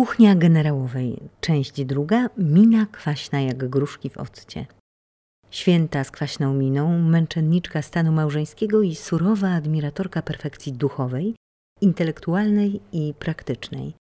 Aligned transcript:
Kuchnia 0.00 0.34
generałowej, 0.34 1.18
część 1.40 1.84
druga, 1.84 2.30
mina 2.38 2.86
kwaśna 2.86 3.40
jak 3.40 3.68
gruszki 3.68 4.10
w 4.10 4.18
occie. 4.18 4.66
Święta 5.50 6.04
z 6.04 6.10
kwaśną 6.10 6.54
miną, 6.54 6.98
męczenniczka 6.98 7.82
stanu 7.82 8.12
małżeńskiego 8.12 8.82
i 8.82 8.94
surowa 8.94 9.48
admiratorka 9.48 10.22
perfekcji 10.22 10.72
duchowej, 10.72 11.34
intelektualnej 11.80 12.80
i 12.92 13.14
praktycznej. 13.18 13.94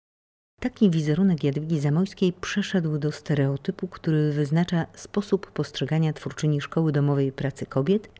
Taki 0.61 0.91
wizerunek 0.91 1.45
Jadwigi 1.45 1.81
Zamojskiej 1.81 2.33
przeszedł 2.33 2.99
do 2.99 3.13
stereotypu, 3.13 3.89
który 3.89 4.33
wyznacza 4.33 4.87
sposób 4.95 5.51
postrzegania 5.51 6.13
twórczyni 6.13 6.61
szkoły 6.61 6.93
domowej 6.93 7.33
pracy 7.33 7.67
kobiet. 7.67 8.11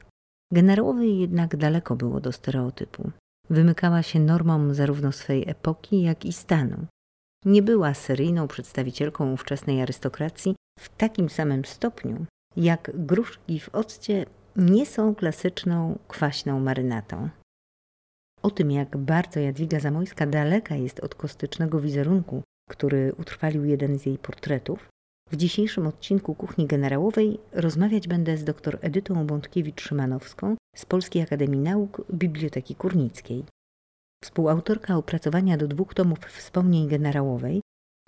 Generałowej 0.53 1.19
jednak 1.19 1.57
daleko 1.57 1.97
było 1.97 2.21
do 2.21 2.33
stereotypu. 2.33 3.11
Wymykała 3.51 4.03
się 4.03 4.21
normom 4.21 4.75
zarówno 4.75 5.13
swej 5.13 5.51
epoki, 5.51 6.03
jak 6.03 6.25
i 6.25 6.33
stanu. 6.33 6.87
Nie 7.45 7.63
była 7.63 7.95
seryjną 7.95 8.49
przedstawicielką 8.49 9.33
ówczesnej 9.33 9.83
arystokracji 9.83 10.55
w 10.79 10.89
takim 10.89 11.29
samym 11.29 11.65
stopniu, 11.65 12.27
jak 12.57 12.91
gruszki 12.95 13.61
w 13.61 13.69
occie 13.69 14.27
nie 14.57 14.87
są 14.87 15.15
klasyczną 15.15 15.99
kwaśną 16.09 16.61
marynatą. 16.61 17.29
O 18.43 18.51
tym, 18.51 18.71
jak 18.71 18.97
bardzo 18.97 19.41
Jadwiga 19.41 19.81
Zamojska 19.81 20.27
daleka 20.27 20.77
jest 20.77 21.01
od 21.01 21.15
kostycznego 21.15 21.81
wizerunku, 21.81 22.43
który 22.71 23.13
utrwalił 23.19 23.65
jeden 23.65 23.99
z 23.99 24.07
jej 24.07 24.19
portretów, 24.19 24.89
w 25.31 25.37
dzisiejszym 25.37 25.87
odcinku 25.87 26.35
Kuchni 26.35 26.67
Generałowej 26.67 27.39
rozmawiać 27.53 28.09
będę 28.09 28.37
z 28.37 28.45
dr 28.45 28.79
Edytą 28.81 29.27
Bątkiewicz-Szymanowską 29.27 30.57
z 30.77 30.87
Polskiej 30.87 31.23
Akademii 31.23 31.61
Nauk 31.61 32.03
Biblioteki 32.13 32.75
Kurnickiej. 32.75 33.45
Współautorka 34.25 34.97
opracowania 34.97 35.57
do 35.57 35.69
dwóch 35.69 35.95
tomów 35.95 36.19
wspomnień 36.19 36.89
generałowej, 36.89 37.61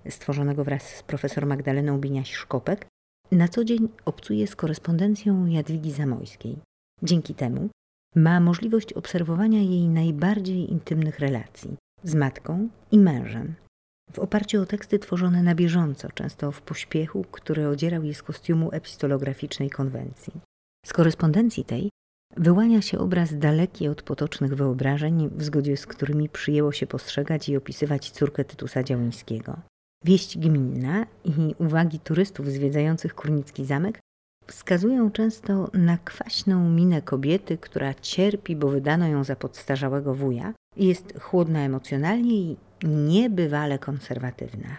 stworzonego 0.09 0.63
wraz 0.63 0.95
z 0.95 1.03
profesor 1.03 1.45
Magdaleną 1.45 1.99
Biniaś-Szkopek, 1.99 2.85
na 3.31 3.47
co 3.47 3.63
dzień 3.63 3.89
obcuje 4.05 4.47
z 4.47 4.55
korespondencją 4.55 5.45
Jadwigi 5.45 5.91
Zamojskiej. 5.91 6.57
Dzięki 7.03 7.35
temu 7.35 7.69
ma 8.15 8.39
możliwość 8.39 8.93
obserwowania 8.93 9.61
jej 9.61 9.87
najbardziej 9.87 10.71
intymnych 10.71 11.19
relacji 11.19 11.77
z 12.03 12.15
matką 12.15 12.69
i 12.91 12.99
mężem. 12.99 13.55
W 14.11 14.19
oparciu 14.19 14.61
o 14.61 14.65
teksty 14.65 14.99
tworzone 14.99 15.43
na 15.43 15.55
bieżąco, 15.55 16.11
często 16.11 16.51
w 16.51 16.61
pośpiechu, 16.61 17.25
który 17.31 17.67
odzierał 17.67 18.03
je 18.03 18.13
z 18.13 18.23
kostiumu 18.23 18.69
epistolograficznej 18.71 19.69
konwencji. 19.69 20.33
Z 20.85 20.93
korespondencji 20.93 21.65
tej 21.65 21.89
wyłania 22.37 22.81
się 22.81 22.99
obraz 22.99 23.37
daleki 23.37 23.87
od 23.87 24.01
potocznych 24.01 24.55
wyobrażeń, 24.55 25.29
w 25.35 25.43
zgodzie 25.43 25.77
z 25.77 25.87
którymi 25.87 26.29
przyjęło 26.29 26.71
się 26.71 26.87
postrzegać 26.87 27.49
i 27.49 27.57
opisywać 27.57 28.11
córkę 28.11 28.45
Tytusa 28.45 28.83
Działyńskiego. 28.83 29.57
Wieść 30.05 30.37
gminna 30.37 31.05
i 31.25 31.55
uwagi 31.57 31.99
turystów 31.99 32.47
zwiedzających 32.47 33.15
Kurnicki 33.15 33.65
Zamek 33.65 33.99
wskazują 34.47 35.11
często 35.11 35.69
na 35.73 35.97
kwaśną 35.97 36.69
minę 36.69 37.01
kobiety, 37.01 37.57
która 37.57 37.93
cierpi, 37.93 38.55
bo 38.55 38.67
wydano 38.67 39.07
ją 39.07 39.23
za 39.23 39.35
podstarzałego 39.35 40.15
wuja, 40.15 40.53
jest 40.77 41.19
chłodna 41.19 41.59
emocjonalnie 41.59 42.41
i 42.41 42.57
niebywale 42.83 43.79
konserwatywna. 43.79 44.69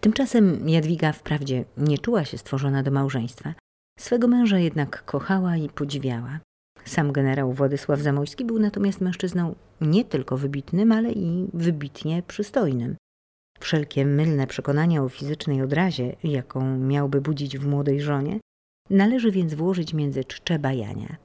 Tymczasem 0.00 0.68
Jadwiga 0.68 1.12
wprawdzie 1.12 1.64
nie 1.76 1.98
czuła 1.98 2.24
się 2.24 2.38
stworzona 2.38 2.82
do 2.82 2.90
małżeństwa, 2.90 3.54
swego 3.98 4.28
męża 4.28 4.58
jednak 4.58 5.04
kochała 5.04 5.56
i 5.56 5.68
podziwiała. 5.68 6.40
Sam 6.86 7.12
generał 7.12 7.52
Władysław 7.52 8.00
Zamojski 8.00 8.44
był 8.44 8.58
natomiast 8.58 9.00
mężczyzną 9.00 9.54
nie 9.80 10.04
tylko 10.04 10.36
wybitnym, 10.36 10.92
ale 10.92 11.12
i 11.12 11.48
wybitnie 11.54 12.22
przystojnym. 12.22 12.96
Wszelkie 13.60 14.04
mylne 14.04 14.46
przekonania 14.46 15.02
o 15.02 15.08
fizycznej 15.08 15.62
odrazie, 15.62 16.16
jaką 16.24 16.78
miałby 16.78 17.20
budzić 17.20 17.58
w 17.58 17.66
młodej 17.66 18.00
żonie, 18.00 18.40
należy 18.90 19.30
więc 19.30 19.54
włożyć 19.54 19.94
między 19.94 20.24
czcze 20.24 20.58
bajania. 20.58 21.16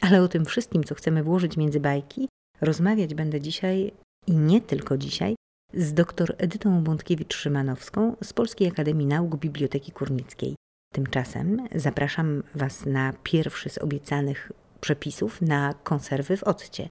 Ale 0.00 0.22
o 0.22 0.28
tym 0.28 0.44
wszystkim, 0.44 0.84
co 0.84 0.94
chcemy 0.94 1.22
włożyć 1.22 1.56
między 1.56 1.80
bajki, 1.80 2.28
rozmawiać 2.60 3.14
będę 3.14 3.40
dzisiaj 3.40 3.92
i 4.26 4.36
nie 4.36 4.60
tylko 4.60 4.98
dzisiaj 4.98 5.34
z 5.74 5.94
dr 5.94 6.34
Edytą 6.38 6.84
Bątkiewicz-Szymanowską 6.84 8.16
z 8.24 8.32
Polskiej 8.32 8.68
Akademii 8.68 9.06
Nauk 9.06 9.36
Biblioteki 9.36 9.92
Kurnickiej. 9.92 10.54
Tymczasem 10.92 11.66
zapraszam 11.74 12.42
Was 12.54 12.86
na 12.86 13.12
pierwszy 13.22 13.68
z 13.68 13.78
obiecanych 13.78 14.52
przepisów 14.80 15.42
na 15.42 15.74
konserwy 15.74 16.36
w 16.36 16.42
occie. 16.42 16.88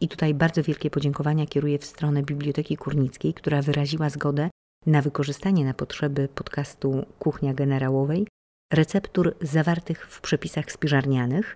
I 0.00 0.08
tutaj 0.08 0.34
bardzo 0.34 0.62
wielkie 0.62 0.90
podziękowania 0.90 1.46
kieruję 1.46 1.78
w 1.78 1.84
stronę 1.84 2.22
Biblioteki 2.22 2.76
Kurnickiej, 2.76 3.34
która 3.34 3.62
wyraziła 3.62 4.10
zgodę 4.10 4.50
na 4.86 5.02
wykorzystanie 5.02 5.64
na 5.64 5.74
potrzeby 5.74 6.28
podcastu 6.34 7.06
Kuchnia 7.18 7.54
Generałowej 7.54 8.26
receptur 8.72 9.36
zawartych 9.40 10.06
w 10.10 10.20
przepisach 10.20 10.72
spiżarnianych, 10.72 11.54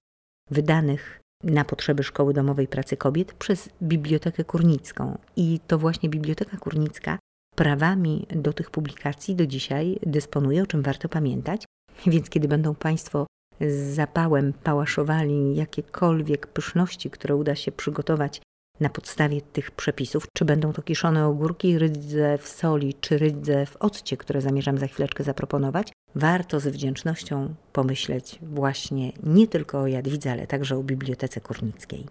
wydanych 0.51 1.21
na 1.45 1.65
potrzeby 1.65 2.03
Szkoły 2.03 2.35
Domowej 2.35 2.69
Pracy 2.69 2.97
Kobiet 2.97 3.33
przez 3.33 3.69
Bibliotekę 3.83 4.45
Kurnicką. 4.45 5.19
I 5.37 5.61
to 5.67 5.79
właśnie 5.79 6.09
Biblioteka 6.09 6.57
Kurnicka 6.57 7.19
prawami 7.57 8.27
do 8.31 8.53
tych 8.53 8.71
publikacji 8.71 9.37
do 9.37 9.47
dzisiaj 9.47 9.99
dysponuje, 10.07 10.63
o 10.63 10.67
czym 10.67 10.83
warto 10.83 11.09
pamiętać. 11.09 11.65
Więc 12.07 12.31
kiedy 12.31 12.49
będą 12.49 12.75
Państwo 12.75 13.27
z 13.61 13.95
zapałem 13.95 14.53
pałaszowali 14.53 15.57
jakiekolwiek 15.57 16.47
pyszności, 16.47 17.11
które 17.11 17.37
uda 17.37 17.55
się 17.55 17.73
przygotować 17.73 18.41
na 18.81 18.89
podstawie 18.89 19.41
tych 19.41 19.71
przepisów, 19.71 20.27
czy 20.35 20.45
będą 20.45 20.73
to 20.73 20.83
kiszone 20.83 21.27
ogórki, 21.27 21.79
rydze 21.79 22.39
w 22.39 22.49
soli, 22.49 22.95
czy 23.01 23.19
rydze 23.19 23.67
w 23.67 23.77
occie, 23.77 24.17
które 24.17 24.41
zamierzam 24.41 24.79
za 24.79 24.87
chwileczkę 24.87 25.25
zaproponować, 25.25 25.93
warto 26.15 26.61
z 26.61 26.67
wdzięcznością 26.69 27.55
pomyśleć 27.73 28.39
właśnie 28.43 29.13
nie 29.23 29.49
tylko 29.49 29.81
o 29.81 29.87
Jadwidze, 29.87 30.33
ale 30.33 30.47
także 30.47 30.77
o 30.77 30.83
Bibliotece 30.83 31.41
Kurnickiej. 31.41 32.07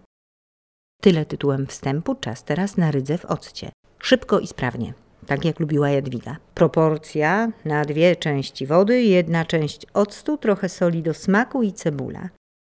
Tyle 1.02 1.26
tytułem 1.26 1.66
wstępu, 1.66 2.14
czas 2.14 2.44
teraz 2.44 2.76
na 2.76 2.90
rydze 2.90 3.18
w 3.18 3.24
occie. 3.24 3.70
Szybko 3.98 4.40
i 4.40 4.46
sprawnie 4.46 4.94
tak 5.26 5.44
jak 5.44 5.60
lubiła 5.60 5.90
Jadwiga. 5.90 6.36
Proporcja 6.54 7.52
na 7.64 7.84
dwie 7.84 8.16
części 8.16 8.66
wody, 8.66 9.02
jedna 9.02 9.44
część 9.44 9.86
octu, 9.94 10.38
trochę 10.38 10.68
soli 10.68 11.02
do 11.02 11.14
smaku 11.14 11.62
i 11.62 11.72
cebula. 11.72 12.28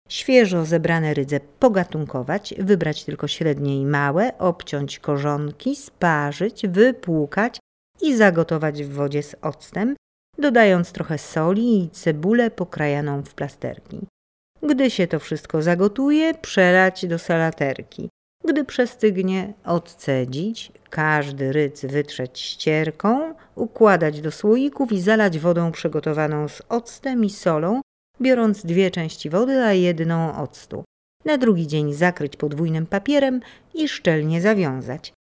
Świeżo 0.09 0.65
zebrane 0.65 1.15
rydze 1.15 1.41
pogatunkować, 1.41 2.55
wybrać 2.59 3.05
tylko 3.05 3.29
średnie 3.29 3.81
i 3.81 3.87
małe, 3.87 4.39
obciąć 4.39 4.99
korzonki, 4.99 5.77
sparzyć, 5.77 6.67
wypłukać 6.69 7.59
i 8.03 8.17
zagotować 8.17 8.83
w 8.83 8.93
wodzie 8.93 9.23
z 9.23 9.37
octem, 9.43 9.97
dodając 10.39 10.93
trochę 10.93 11.19
soli 11.19 11.85
i 11.85 11.91
cebulę 11.91 12.51
pokrajaną 12.51 13.23
w 13.23 13.35
plasterki. 13.35 14.07
Gdy 14.63 14.91
się 14.91 15.07
to 15.07 15.19
wszystko 15.19 15.63
zagotuje, 15.63 16.35
przelać 16.35 17.07
do 17.07 17.19
salaterki. 17.19 18.09
Gdy 18.47 18.65
przestygnie, 18.65 19.53
odcedzić, 19.65 20.73
każdy 20.91 21.53
ryc 21.53 21.85
wytrzeć 21.85 22.41
ścierką, 22.41 23.35
układać 23.55 24.21
do 24.21 24.31
słoików 24.31 24.93
i 24.93 25.01
zalać 25.01 25.39
wodą 25.39 25.73
przygotowaną 25.73 26.49
z 26.49 26.63
octem 26.69 27.25
i 27.25 27.31
solą, 27.31 27.81
biorąc 28.21 28.67
dwie 28.67 28.91
części 28.91 29.31
wody, 29.31 29.63
a 29.63 29.73
jedną 29.73 30.37
octu. 30.37 30.85
Na 31.25 31.39
drugi 31.39 31.67
dzień 31.67 31.93
zakryć 31.93 32.37
podwójnym 32.37 32.87
papierem 32.87 33.41
i 33.75 33.89
szczelnie 33.89 34.41
zawiązać. 34.41 35.13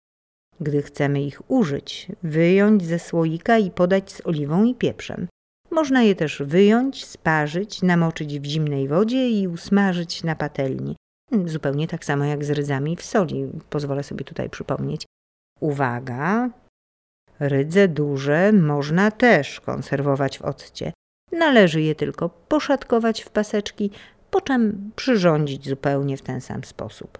Gdy 0.61 0.83
chcemy 0.83 1.23
ich 1.23 1.51
użyć, 1.51 2.09
wyjąć 2.23 2.85
ze 2.85 2.99
słoika 2.99 3.59
i 3.59 3.71
podać 3.71 4.13
z 4.13 4.27
oliwą 4.27 4.65
i 4.65 4.75
pieprzem. 4.75 5.29
Można 5.71 6.03
je 6.03 6.15
też 6.15 6.43
wyjąć, 6.47 7.05
sparzyć, 7.05 7.83
namoczyć 7.83 8.41
w 8.41 8.45
zimnej 8.45 8.89
wodzie 8.89 9.31
i 9.31 9.49
usmażyć 9.49 10.25
na 10.25 10.37
patelni. 10.37 10.97
Zupełnie 11.45 11.89
tak 11.89 12.05
samo 12.05 12.25
jak 12.25 12.45
z 12.45 12.51
rydzami 12.51 12.97
w 12.97 13.03
soli, 13.03 13.47
pozwolę 13.71 14.03
sobie 14.03 14.25
tutaj 14.25 14.51
przypomnieć. 14.51 15.07
Uwaga! 15.61 16.51
Rydze 17.41 17.89
duże 17.89 18.53
można 18.53 19.11
też 19.11 19.61
konserwować 19.61 20.39
w 20.39 20.43
occie. 20.43 20.93
Należy 21.33 21.83
je 21.83 21.95
tylko 21.95 22.29
poszatkować 22.29 23.23
w 23.23 23.31
paseczki, 23.31 23.91
po 24.31 24.41
czym 24.41 24.91
przyrządzić 24.97 25.69
zupełnie 25.69 26.17
w 26.17 26.23
ten 26.23 26.41
sam 26.41 26.65
sposób. 26.65 27.19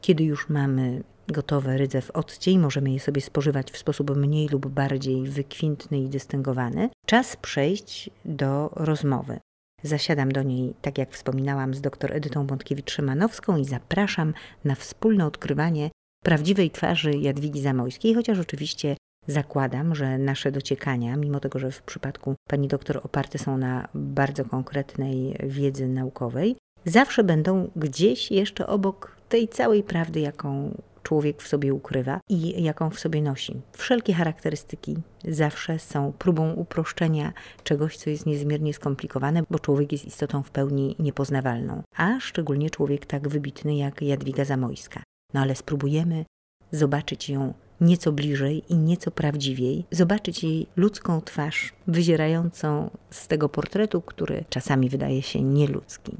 Kiedy 0.00 0.24
już 0.24 0.48
mamy 0.48 1.02
gotowe 1.28 1.78
rydze 1.78 2.00
w 2.00 2.10
occie 2.10 2.50
i 2.50 2.58
możemy 2.58 2.90
je 2.90 3.00
sobie 3.00 3.20
spożywać 3.20 3.70
w 3.70 3.78
sposób 3.78 4.16
mniej 4.16 4.48
lub 4.48 4.66
bardziej 4.66 5.22
wykwintny 5.22 5.98
i 5.98 6.08
dystyngowany, 6.08 6.90
czas 7.06 7.36
przejść 7.36 8.10
do 8.24 8.70
rozmowy. 8.74 9.38
Zasiadam 9.82 10.32
do 10.32 10.42
niej, 10.42 10.74
tak 10.82 10.98
jak 10.98 11.10
wspominałam, 11.10 11.74
z 11.74 11.80
dr 11.80 12.12
Edytą 12.12 12.46
Bątkiewicz-Szymanowską 12.46 13.60
i 13.60 13.64
zapraszam 13.64 14.34
na 14.64 14.74
wspólne 14.74 15.26
odkrywanie 15.26 15.90
prawdziwej 16.24 16.70
twarzy 16.70 17.10
Jadwigi 17.10 17.60
Zamojskiej, 17.60 18.14
chociaż 18.14 18.38
oczywiście 18.38 18.96
zakładam, 19.26 19.94
że 19.94 20.18
nasze 20.18 20.52
dociekania, 20.52 21.16
mimo 21.16 21.40
tego, 21.40 21.58
że 21.58 21.70
w 21.70 21.82
przypadku 21.82 22.34
pani 22.48 22.68
doktor 22.68 23.00
oparte 23.04 23.38
są 23.38 23.58
na 23.58 23.88
bardzo 23.94 24.44
konkretnej 24.44 25.36
wiedzy 25.44 25.88
naukowej, 25.88 26.56
zawsze 26.84 27.24
będą 27.24 27.70
gdzieś 27.76 28.30
jeszcze 28.30 28.66
obok 28.66 29.16
tej 29.28 29.48
całej 29.48 29.82
prawdy, 29.82 30.20
jaką 30.20 30.74
człowiek 31.08 31.42
w 31.42 31.48
sobie 31.48 31.74
ukrywa 31.74 32.20
i 32.28 32.62
jaką 32.62 32.90
w 32.90 33.00
sobie 33.00 33.22
nosi. 33.22 33.60
Wszelkie 33.72 34.14
charakterystyki 34.14 34.96
zawsze 35.28 35.78
są 35.78 36.12
próbą 36.12 36.52
uproszczenia 36.52 37.32
czegoś, 37.64 37.96
co 37.96 38.10
jest 38.10 38.26
niezmiernie 38.26 38.74
skomplikowane, 38.74 39.42
bo 39.50 39.58
człowiek 39.58 39.92
jest 39.92 40.04
istotą 40.04 40.42
w 40.42 40.50
pełni 40.50 40.96
niepoznawalną, 40.98 41.82
a 41.96 42.20
szczególnie 42.20 42.70
człowiek 42.70 43.06
tak 43.06 43.28
wybitny 43.28 43.76
jak 43.76 44.02
Jadwiga 44.02 44.44
Zamojska. 44.44 45.02
No 45.34 45.40
ale 45.40 45.56
spróbujemy 45.56 46.24
zobaczyć 46.72 47.30
ją 47.30 47.54
nieco 47.80 48.12
bliżej 48.12 48.62
i 48.68 48.76
nieco 48.76 49.10
prawdziwiej, 49.10 49.84
zobaczyć 49.90 50.44
jej 50.44 50.66
ludzką 50.76 51.20
twarz, 51.20 51.72
wyzierającą 51.86 52.90
z 53.10 53.28
tego 53.28 53.48
portretu, 53.48 54.00
który 54.00 54.44
czasami 54.48 54.88
wydaje 54.88 55.22
się 55.22 55.42
nieludzki. 55.42 56.12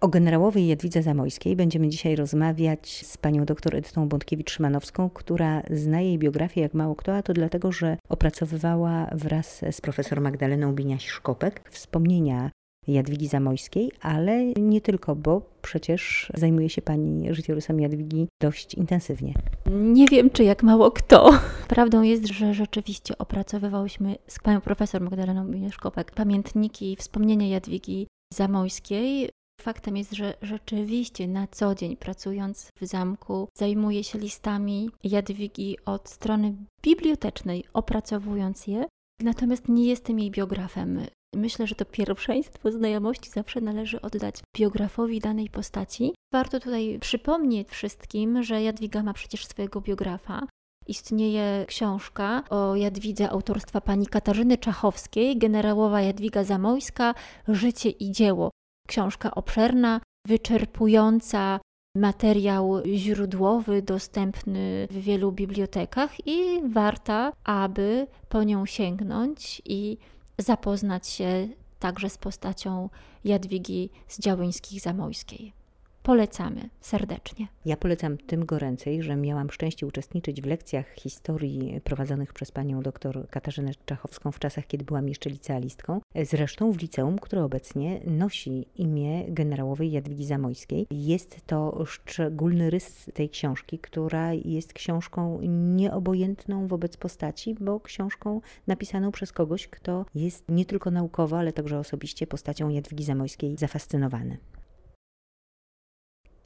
O 0.00 0.08
generałowej 0.08 0.66
Jadwidze 0.66 1.02
Zamojskiej 1.02 1.56
będziemy 1.56 1.88
dzisiaj 1.88 2.16
rozmawiać 2.16 3.06
z 3.06 3.16
panią 3.16 3.44
dr 3.44 3.76
Edytą 3.76 4.08
Bątkiewicz-Szymanowską, 4.08 5.10
która 5.14 5.62
zna 5.70 6.00
jej 6.00 6.18
biografię 6.18 6.60
jak 6.60 6.74
mało 6.74 6.94
kto, 6.94 7.16
a 7.16 7.22
to 7.22 7.32
dlatego, 7.32 7.72
że 7.72 7.96
opracowywała 8.08 9.06
wraz 9.12 9.60
z 9.70 9.80
profesor 9.80 10.20
Magdaleną 10.20 10.74
Biniaś-Szkopek 10.74 11.50
wspomnienia 11.70 12.50
Jadwigi 12.86 13.28
Zamojskiej, 13.28 13.92
ale 14.00 14.44
nie 14.46 14.80
tylko, 14.80 15.16
bo 15.16 15.42
przecież 15.62 16.32
zajmuje 16.34 16.68
się 16.68 16.82
Pani 16.82 17.34
życiorysem 17.34 17.80
Jadwigi 17.80 18.28
dość 18.42 18.74
intensywnie. 18.74 19.34
Nie 19.70 20.06
wiem, 20.06 20.30
czy 20.30 20.44
jak 20.44 20.62
mało 20.62 20.90
kto. 20.90 21.30
Prawdą 21.68 22.02
jest, 22.02 22.26
że 22.26 22.54
rzeczywiście 22.54 23.18
opracowywałyśmy 23.18 24.16
z 24.26 24.38
Panią 24.38 24.60
Profesor 24.60 25.00
Magdaleną 25.00 25.44
Mieszkopek 25.44 26.10
pamiętniki, 26.10 26.96
wspomnienia 26.96 27.48
Jadwigi 27.48 28.06
Zamojskiej. 28.34 29.30
Faktem 29.60 29.96
jest, 29.96 30.12
że 30.12 30.34
rzeczywiście 30.42 31.28
na 31.28 31.46
co 31.46 31.74
dzień 31.74 31.96
pracując 31.96 32.70
w 32.80 32.86
zamku 32.86 33.48
zajmuję 33.54 34.04
się 34.04 34.18
listami 34.18 34.90
Jadwigi 35.04 35.76
od 35.84 36.08
strony 36.08 36.54
bibliotecznej, 36.82 37.64
opracowując 37.72 38.66
je, 38.66 38.84
Natomiast 39.20 39.68
nie 39.68 39.84
jestem 39.84 40.18
jej 40.18 40.30
biografem. 40.30 41.06
Myślę, 41.34 41.66
że 41.66 41.74
to 41.74 41.84
pierwszeństwo 41.84 42.72
znajomości 42.72 43.30
zawsze 43.30 43.60
należy 43.60 44.00
oddać 44.00 44.36
biografowi 44.56 45.20
danej 45.20 45.50
postaci. 45.50 46.14
Warto 46.32 46.60
tutaj 46.60 46.98
przypomnieć 47.00 47.68
wszystkim, 47.68 48.42
że 48.42 48.62
Jadwiga 48.62 49.02
ma 49.02 49.12
przecież 49.12 49.46
swojego 49.46 49.80
biografa. 49.80 50.46
Istnieje 50.86 51.64
książka 51.68 52.42
o 52.50 52.76
Jadwidze 52.76 53.30
autorstwa 53.30 53.80
pani 53.80 54.06
Katarzyny 54.06 54.58
Czachowskiej, 54.58 55.38
generałowa 55.38 56.00
Jadwiga 56.00 56.44
Zamojska, 56.44 57.14
Życie 57.48 57.90
i 57.90 58.12
dzieło. 58.12 58.50
Książka 58.90 59.34
obszerna, 59.34 60.00
wyczerpująca, 60.26 61.60
materiał 61.96 62.82
źródłowy 62.94 63.82
dostępny 63.82 64.88
w 64.90 64.94
wielu 64.94 65.32
bibliotekach 65.32 66.26
i 66.26 66.60
warta, 66.68 67.32
aby 67.44 68.06
po 68.28 68.42
nią 68.42 68.66
sięgnąć 68.66 69.62
i 69.64 69.98
zapoznać 70.38 71.08
się 71.08 71.48
także 71.78 72.10
z 72.10 72.18
postacią 72.18 72.88
Jadwigi 73.24 73.90
z 74.08 74.18
Działyńskich 74.18 74.80
Zamojskiej. 74.80 75.59
Polecamy 76.02 76.68
serdecznie. 76.80 77.46
Ja 77.64 77.76
polecam 77.76 78.18
tym 78.18 78.46
goręcej, 78.46 79.02
że 79.02 79.16
miałam 79.16 79.50
szczęście 79.50 79.86
uczestniczyć 79.86 80.42
w 80.42 80.46
lekcjach 80.46 80.94
historii 80.94 81.80
prowadzonych 81.84 82.32
przez 82.32 82.52
panią 82.52 82.82
dr 82.82 83.28
Katarzynę 83.30 83.72
Czachowską 83.86 84.32
w 84.32 84.38
czasach, 84.38 84.66
kiedy 84.66 84.84
byłam 84.84 85.08
jeszcze 85.08 85.30
licealistką. 85.30 86.00
Zresztą 86.22 86.72
w 86.72 86.80
liceum, 86.82 87.18
które 87.18 87.44
obecnie 87.44 88.00
nosi 88.06 88.66
imię 88.76 89.24
generałowej 89.28 89.92
Jadwigi 89.92 90.26
Zamojskiej. 90.26 90.86
Jest 90.90 91.46
to 91.46 91.84
szczególny 91.86 92.70
rys 92.70 93.10
tej 93.14 93.30
książki, 93.30 93.78
która 93.78 94.32
jest 94.32 94.72
książką 94.72 95.38
nieobojętną 95.76 96.68
wobec 96.68 96.96
postaci, 96.96 97.54
bo 97.60 97.80
książką 97.80 98.40
napisaną 98.66 99.12
przez 99.12 99.32
kogoś, 99.32 99.68
kto 99.68 100.06
jest 100.14 100.44
nie 100.48 100.64
tylko 100.64 100.90
naukowo, 100.90 101.38
ale 101.38 101.52
także 101.52 101.78
osobiście 101.78 102.26
postacią 102.26 102.68
Jadwigi 102.68 103.04
Zamojskiej 103.04 103.56
zafascynowany. 103.56 104.38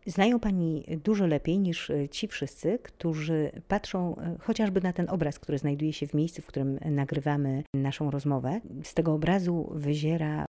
Znają 0.06 0.40
Pani 0.40 0.84
dużo 1.04 1.26
lepiej 1.26 1.58
niż 1.58 1.90
e, 1.90 2.08
ci 2.08 2.28
wszyscy, 2.28 2.78
którzy 2.82 3.50
patrzą 3.68 4.16
e, 4.16 4.36
chociażby 4.40 4.80
na 4.80 4.92
ten 4.92 5.10
obraz, 5.10 5.38
który 5.38 5.58
znajduje 5.58 5.92
się 5.92 6.06
w 6.06 6.14
miejscu, 6.14 6.42
w 6.42 6.46
którym 6.46 6.78
nagrywamy 6.84 7.62
naszą 7.74 8.10
rozmowę. 8.10 8.60
Z 8.82 8.94
tego 8.94 9.14
obrazu 9.14 9.72
wyziera 9.74 10.46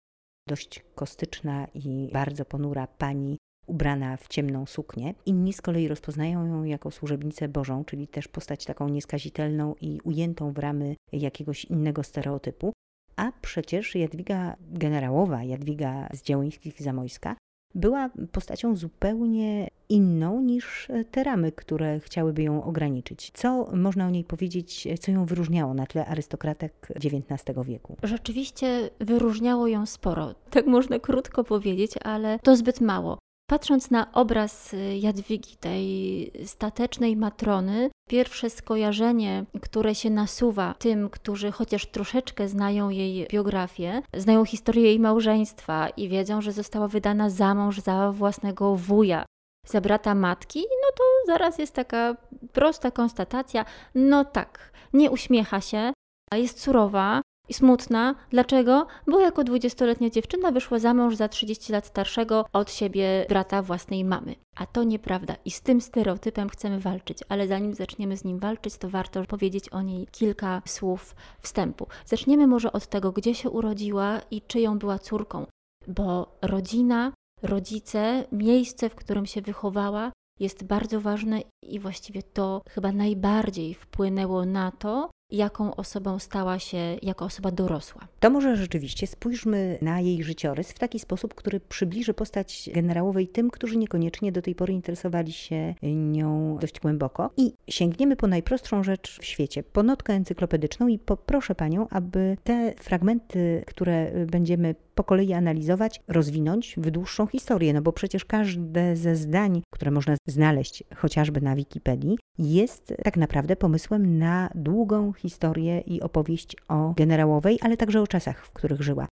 dość 0.48 0.84
kostyczna 0.94 1.66
i 1.74 2.10
bardzo 2.12 2.44
ponura 2.44 2.86
pani 2.86 3.36
ubrana 3.66 4.16
w 4.16 4.28
ciemną 4.28 4.66
suknię. 4.66 5.14
Inni 5.26 5.52
z 5.52 5.60
kolei 5.60 5.88
rozpoznają 5.88 6.46
ją 6.46 6.64
jako 6.64 6.90
służebnicę 6.90 7.48
Bożą, 7.48 7.84
czyli 7.84 8.08
też 8.08 8.28
postać 8.28 8.64
taką 8.64 8.88
nieskazitelną 8.88 9.74
i 9.80 10.00
ujętą 10.04 10.52
w 10.52 10.58
ramy 10.58 10.96
jakiegoś 11.12 11.64
innego 11.64 12.02
stereotypu. 12.02 12.72
A 13.16 13.32
przecież 13.40 13.94
Jadwiga 13.94 14.56
generałowa, 14.60 15.44
Jadwiga 15.44 16.08
z 16.12 16.22
Działyńskich 16.22 16.80
i 16.80 16.82
Zamojska, 16.82 17.36
była 17.74 18.10
postacią 18.32 18.76
zupełnie 18.76 19.68
inną 19.88 20.40
niż 20.40 20.88
te 21.10 21.24
ramy, 21.24 21.52
które 21.52 22.00
chciałyby 22.00 22.42
ją 22.42 22.64
ograniczyć. 22.64 23.30
Co 23.34 23.70
można 23.76 24.06
o 24.06 24.10
niej 24.10 24.24
powiedzieć, 24.24 24.88
co 25.00 25.12
ją 25.12 25.26
wyróżniało 25.26 25.74
na 25.74 25.86
tle 25.86 26.06
arystokratek 26.06 26.88
XIX 26.96 27.58
wieku? 27.64 27.96
Rzeczywiście 28.02 28.90
wyróżniało 28.98 29.66
ją 29.66 29.86
sporo. 29.86 30.34
Tak 30.50 30.66
można 30.66 30.98
krótko 30.98 31.44
powiedzieć, 31.44 31.92
ale 32.04 32.38
to 32.42 32.56
zbyt 32.56 32.80
mało. 32.80 33.18
Patrząc 33.50 33.90
na 33.90 34.12
obraz 34.12 34.74
y, 34.74 34.96
Jadwigi, 34.96 35.56
tej 35.56 36.32
statecznej 36.46 37.16
matrony, 37.16 37.90
pierwsze 38.08 38.50
skojarzenie, 38.50 39.44
które 39.62 39.94
się 39.94 40.10
nasuwa 40.10 40.74
tym, 40.78 41.10
którzy 41.10 41.50
chociaż 41.52 41.86
troszeczkę 41.86 42.48
znają 42.48 42.90
jej 42.90 43.26
biografię, 43.30 44.02
znają 44.16 44.44
historię 44.44 44.84
jej 44.84 45.00
małżeństwa 45.00 45.88
i 45.88 46.08
wiedzą, 46.08 46.40
że 46.40 46.52
została 46.52 46.88
wydana 46.88 47.30
za 47.30 47.54
mąż 47.54 47.80
za 47.80 48.12
własnego 48.12 48.76
wuja, 48.76 49.24
za 49.66 49.80
brata 49.80 50.14
matki, 50.14 50.60
no 50.60 50.88
to 50.96 51.04
zaraz 51.26 51.58
jest 51.58 51.74
taka 51.74 52.16
prosta 52.52 52.90
konstatacja: 52.90 53.64
no 53.94 54.24
tak, 54.24 54.72
nie 54.92 55.10
uśmiecha 55.10 55.60
się, 55.60 55.92
jest 56.34 56.60
surowa, 56.60 57.22
i 57.50 57.54
smutna. 57.54 58.14
Dlaczego? 58.30 58.86
Bo 59.06 59.20
jako 59.20 59.42
20-letnia 59.42 60.10
dziewczyna 60.10 60.52
wyszła 60.52 60.78
za 60.78 60.94
mąż 60.94 61.16
za 61.16 61.28
30 61.28 61.72
lat 61.72 61.86
starszego 61.86 62.44
od 62.52 62.72
siebie 62.72 63.26
brata 63.28 63.62
własnej 63.62 64.04
mamy. 64.04 64.34
A 64.56 64.66
to 64.66 64.84
nieprawda 64.84 65.36
i 65.44 65.50
z 65.50 65.60
tym 65.62 65.80
stereotypem 65.80 66.48
chcemy 66.48 66.80
walczyć, 66.80 67.18
ale 67.28 67.48
zanim 67.48 67.74
zaczniemy 67.74 68.16
z 68.16 68.24
nim 68.24 68.38
walczyć, 68.38 68.76
to 68.76 68.88
warto 68.88 69.24
powiedzieć 69.24 69.68
o 69.68 69.82
niej 69.82 70.06
kilka 70.12 70.62
słów 70.66 71.14
wstępu. 71.40 71.86
Zaczniemy 72.06 72.46
może 72.46 72.72
od 72.72 72.86
tego, 72.86 73.12
gdzie 73.12 73.34
się 73.34 73.50
urodziła 73.50 74.20
i 74.30 74.42
czyją 74.42 74.78
była 74.78 74.98
córką, 74.98 75.46
bo 75.88 76.36
rodzina, 76.42 77.12
rodzice, 77.42 78.24
miejsce, 78.32 78.90
w 78.90 78.94
którym 78.94 79.26
się 79.26 79.42
wychowała, 79.42 80.12
jest 80.40 80.64
bardzo 80.64 81.00
ważne 81.00 81.42
i 81.62 81.80
właściwie 81.80 82.22
to 82.22 82.62
chyba 82.70 82.92
najbardziej 82.92 83.74
wpłynęło 83.74 84.44
na 84.44 84.70
to, 84.70 85.10
jaką 85.32 85.74
osobą 85.76 86.18
stała 86.18 86.58
się 86.58 86.96
jako 87.02 87.24
osoba 87.24 87.50
dorosła. 87.50 88.08
To 88.20 88.30
może 88.30 88.56
rzeczywiście 88.56 89.06
spójrzmy 89.06 89.78
na 89.82 90.00
jej 90.00 90.24
życiorys 90.24 90.72
w 90.72 90.78
taki 90.78 90.98
sposób, 90.98 91.34
który 91.34 91.60
przybliży 91.60 92.14
postać 92.14 92.70
generałowej 92.74 93.28
tym, 93.28 93.50
którzy 93.50 93.76
niekoniecznie 93.76 94.32
do 94.32 94.42
tej 94.42 94.54
pory 94.54 94.72
interesowali 94.72 95.32
się 95.32 95.74
nią 95.82 96.58
dość 96.60 96.80
głęboko 96.80 97.30
i 97.36 97.52
sięgniemy 97.68 98.16
po 98.16 98.26
najprostszą 98.26 98.82
rzecz 98.82 99.18
w 99.20 99.24
świecie, 99.24 99.62
po 99.62 99.82
notkę 99.82 100.12
encyklopedyczną 100.12 100.88
i 100.88 100.98
poproszę 100.98 101.54
Panią, 101.54 101.88
aby 101.90 102.36
te 102.44 102.74
fragmenty, 102.80 103.64
które 103.66 104.26
będziemy 104.26 104.74
po 105.00 105.04
kolei 105.04 105.32
analizować, 105.32 106.00
rozwinąć 106.08 106.74
w 106.76 106.90
dłuższą 106.90 107.26
historię, 107.26 107.72
no 107.72 107.82
bo 107.82 107.92
przecież 107.92 108.24
każde 108.24 108.96
ze 108.96 109.16
zdań, 109.16 109.62
które 109.72 109.90
można 109.90 110.16
znaleźć 110.28 110.84
chociażby 110.96 111.40
na 111.40 111.56
Wikipedii, 111.56 112.18
jest 112.38 112.94
tak 113.04 113.16
naprawdę 113.16 113.56
pomysłem 113.56 114.18
na 114.18 114.50
długą 114.54 115.12
historię 115.12 115.80
i 115.80 116.00
opowieść 116.00 116.56
o 116.68 116.94
generałowej, 116.96 117.58
ale 117.62 117.76
także 117.76 118.00
o 118.00 118.06
czasach, 118.06 118.46
w 118.46 118.50
których 118.50 118.82
żyła. 118.82 119.08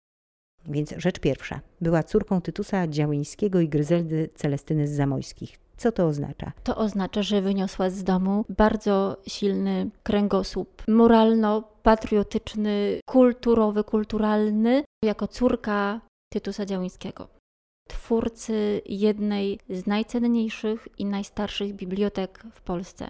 Więc 0.68 0.94
rzecz 0.98 1.20
pierwsza. 1.20 1.62
Była 1.82 2.04
córką 2.04 2.42
Tytusa 2.42 2.88
Działyńskiego 2.88 3.60
i 3.60 3.70
Gryzeldy 3.70 4.30
Celestyny 4.36 4.88
z 4.88 4.92
Zamojskich. 4.92 5.65
Co 5.78 5.92
to 5.92 6.06
oznacza? 6.06 6.52
To 6.64 6.78
oznacza, 6.78 7.24
że 7.24 7.42
wyniosła 7.42 7.90
z 7.90 8.04
domu 8.04 8.46
bardzo 8.50 9.18
silny 9.28 9.90
kręgosłup 10.04 10.84
moralno-patriotyczny, 10.88 13.00
kulturowy, 13.06 13.84
kulturalny, 13.84 14.84
jako 15.06 15.28
córka 15.28 16.02
Tytusa 16.34 16.66
Działyńskiego. 16.66 17.28
Twórcy 17.90 18.82
jednej 18.86 19.60
z 19.70 19.88
najcenniejszych 19.88 20.88
i 20.98 21.06
najstarszych 21.06 21.74
bibliotek 21.74 22.44
w 22.52 22.62
Polsce. 22.62 23.10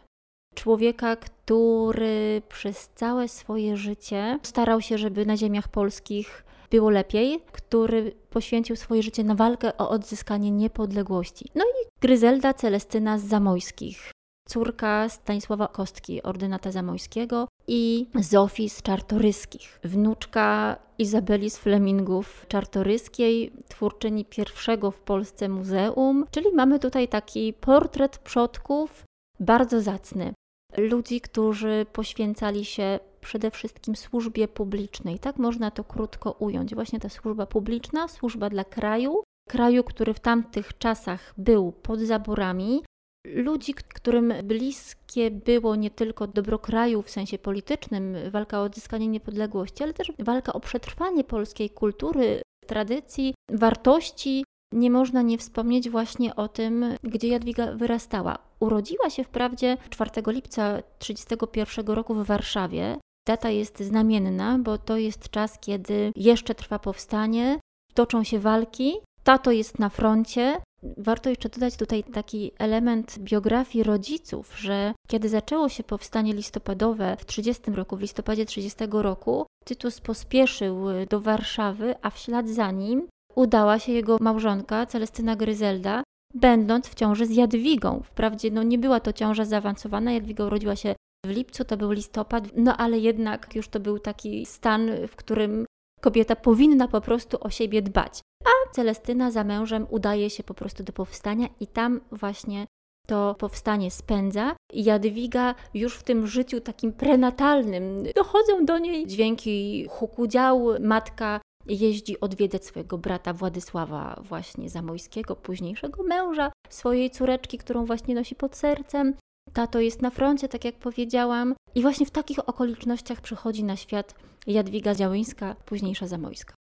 Człowieka, 0.56 1.16
który 1.16 2.42
przez 2.50 2.90
całe 2.96 3.28
swoje 3.28 3.78
życie 3.78 4.40
starał 4.44 4.82
się, 4.82 4.98
żeby 4.98 5.26
na 5.26 5.38
ziemiach 5.38 5.68
polskich 5.68 6.45
było 6.72 6.90
lepiej, 6.90 7.40
który 7.52 8.12
poświęcił 8.30 8.76
swoje 8.76 9.04
życie 9.04 9.24
na 9.24 9.36
walkę 9.36 9.78
o 9.78 9.90
odzyskanie 9.90 10.52
niepodległości. 10.52 11.50
No 11.56 11.64
i 11.64 11.88
Gryzelda 12.02 12.54
Celestyna 12.54 13.20
z 13.20 13.24
Zamojskich. 13.24 14.12
córka 14.50 15.10
Stanisława 15.10 15.68
Kostki, 15.68 16.24
ordynata 16.24 16.72
zamojskiego 16.72 17.48
i 17.68 18.08
Zofii 18.16 18.70
z 18.70 18.82
Czartoryskich, 18.82 19.80
wnuczka 19.84 20.78
Izabeli 20.98 21.50
z 21.50 21.58
Flemingów 21.58 22.46
Czartoryskiej, 22.48 23.52
twórczyni 23.70 24.26
pierwszego 24.26 24.92
w 24.92 25.02
Polsce 25.02 25.50
muzeum, 25.50 26.26
czyli 26.32 26.52
mamy 26.54 26.80
tutaj 26.80 27.08
taki 27.08 27.54
portret 27.54 28.18
przodków 28.18 29.04
bardzo 29.40 29.82
zacny. 29.82 30.34
Ludzi, 30.78 31.22
którzy 31.22 31.86
poświęcali 31.94 32.66
się 32.66 33.00
przede 33.26 33.52
wszystkim 33.52 33.96
służbie 33.96 34.48
publicznej. 34.48 35.20
Tak 35.20 35.38
można 35.38 35.72
to 35.72 35.84
krótko 35.84 36.32
ująć. 36.32 36.76
Właśnie 36.76 37.00
ta 37.00 37.10
służba 37.10 37.46
publiczna, 37.46 38.08
służba 38.08 38.50
dla 38.50 38.64
kraju, 38.64 39.24
kraju, 39.50 39.84
który 39.84 40.14
w 40.14 40.20
tamtych 40.20 40.78
czasach 40.78 41.34
był 41.38 41.72
pod 41.72 42.00
zaborami, 42.00 42.84
ludzi, 43.26 43.74
którym 43.74 44.34
bliskie 44.44 45.32
było 45.32 45.76
nie 45.76 45.92
tylko 45.92 46.28
dobro 46.28 46.60
kraju 46.60 47.02
w 47.02 47.10
sensie 47.10 47.38
politycznym, 47.38 48.16
walka 48.32 48.60
o 48.60 48.64
odzyskanie 48.64 49.08
niepodległości, 49.08 49.84
ale 49.84 49.94
też 49.94 50.12
walka 50.20 50.54
o 50.54 50.60
przetrwanie 50.60 51.24
polskiej 51.24 51.70
kultury, 51.70 52.42
tradycji, 52.68 53.34
wartości. 53.52 54.46
Nie 54.74 54.92
można 54.92 55.22
nie 55.22 55.38
wspomnieć 55.38 55.90
właśnie 55.90 56.36
o 56.36 56.48
tym, 56.48 56.86
gdzie 57.04 57.28
Jadwiga 57.28 57.72
wyrastała. 57.72 58.38
Urodziła 58.60 59.10
się 59.10 59.24
wprawdzie 59.24 59.78
4 59.90 60.12
lipca 60.28 60.82
1931 61.00 61.96
roku 61.96 62.14
w 62.14 62.26
Warszawie. 62.26 62.98
Data 63.28 63.50
jest 63.50 63.80
znamienna, 63.80 64.60
bo 64.60 64.78
to 64.78 64.98
jest 64.98 65.30
czas, 65.30 65.60
kiedy 65.60 66.12
jeszcze 66.16 66.56
trwa 66.56 66.80
powstanie, 66.80 67.60
toczą 67.94 68.24
się 68.24 68.40
walki, 68.40 68.94
tato 69.24 69.52
jest 69.52 69.80
na 69.80 69.90
froncie. 69.90 70.58
Warto 70.98 71.30
jeszcze 71.30 71.50
dodać 71.50 71.78
tutaj 71.78 72.04
taki 72.04 72.52
element 72.60 73.20
biografii 73.20 73.84
rodziców, 73.84 74.58
że 74.58 74.94
kiedy 75.08 75.30
zaczęło 75.30 75.70
się 75.70 75.84
powstanie 75.84 76.34
listopadowe 76.34 77.18
w 77.20 77.26
30 77.26 77.72
roku, 77.72 77.98
w 77.98 78.02
listopadzie 78.02 78.46
30 78.46 78.80
roku, 78.92 79.46
Tytus 79.66 80.02
pospieszył 80.02 80.86
do 81.10 81.20
Warszawy, 81.20 81.96
a 82.02 82.10
w 82.10 82.18
ślad 82.18 82.50
za 82.50 82.72
nim 82.72 83.08
udała 83.36 83.80
się 83.80 83.92
jego 83.92 84.18
małżonka 84.22 84.86
Celestyna 84.86 85.36
Gryzelda, 85.36 86.04
będąc 86.34 86.88
w 86.88 86.96
ciąży 86.96 87.26
z 87.26 87.36
Jadwigą. 87.36 88.02
Wprawdzie 88.04 88.52
no, 88.52 88.64
nie 88.64 88.78
była 88.78 89.00
to 89.00 89.14
ciąża 89.14 89.46
zaawansowana, 89.46 90.12
Jadwiga 90.12 90.46
urodziła 90.46 90.76
się 90.76 90.95
w 91.26 91.30
lipcu, 91.30 91.66
to 91.66 91.78
był 91.78 91.92
listopad, 91.92 92.44
no 92.56 92.78
ale 92.78 93.00
jednak 93.00 93.56
już 93.56 93.68
to 93.68 93.80
był 93.80 94.00
taki 94.00 94.46
stan, 94.46 94.90
w 95.08 95.16
którym 95.16 95.66
kobieta 96.02 96.36
powinna 96.36 96.88
po 96.88 97.02
prostu 97.02 97.38
o 97.42 97.50
siebie 97.50 97.82
dbać. 97.82 98.20
A 98.46 98.74
Celestyna 98.74 99.32
za 99.32 99.44
mężem 99.44 99.88
udaje 99.90 100.30
się 100.30 100.44
po 100.44 100.54
prostu 100.54 100.84
do 100.84 100.94
powstania 100.94 101.48
i 101.60 101.68
tam 101.68 102.02
właśnie 102.12 102.66
to 103.08 103.36
powstanie 103.40 103.92
spędza. 103.92 104.56
Jadwiga 104.74 105.56
już 105.74 105.96
w 105.96 106.04
tym 106.04 106.28
życiu 106.28 106.62
takim 106.62 106.94
prenatalnym 106.94 108.04
dochodzą 108.16 108.66
do 108.66 108.78
niej 108.78 109.08
dźwięki 109.08 109.86
huku 109.90 110.28
dział. 110.28 110.68
Matka 110.80 111.42
jeździ 111.68 112.20
odwiedzać 112.20 112.66
swojego 112.66 112.98
brata 112.98 113.34
Władysława 113.34 114.22
właśnie 114.24 114.70
Zamojskiego, 114.70 115.36
późniejszego 115.36 116.04
męża 116.04 116.52
swojej 116.70 117.12
córeczki, 117.12 117.58
którą 117.58 117.86
właśnie 117.86 118.16
nosi 118.16 118.36
pod 118.36 118.56
sercem. 118.56 119.14
Tato 119.54 119.80
jest 119.80 120.02
na 120.02 120.10
froncie, 120.10 120.50
tak 120.50 120.66
jak 120.66 120.76
powiedziałam. 120.76 121.56
I 121.76 121.82
właśnie 121.82 122.06
w 122.06 122.12
takich 122.12 122.50
okolicznościach 122.50 123.22
przychodzi 123.22 123.64
na 123.64 123.76
świat 123.76 124.16
Jadwiga 124.48 124.96
Działyńska, 124.96 125.56
późniejsza 125.66 126.08
Zamojska. 126.08 126.54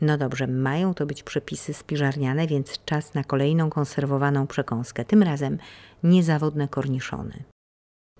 No 0.00 0.18
dobrze, 0.18 0.46
mają 0.46 0.94
to 0.94 1.06
być 1.06 1.22
przepisy 1.22 1.74
spiżarniane, 1.74 2.46
więc 2.46 2.84
czas 2.84 3.14
na 3.14 3.24
kolejną 3.24 3.70
konserwowaną 3.70 4.46
przekąskę, 4.46 5.04
tym 5.04 5.22
razem 5.22 5.58
niezawodne 6.02 6.68
korniszony. 6.68 7.44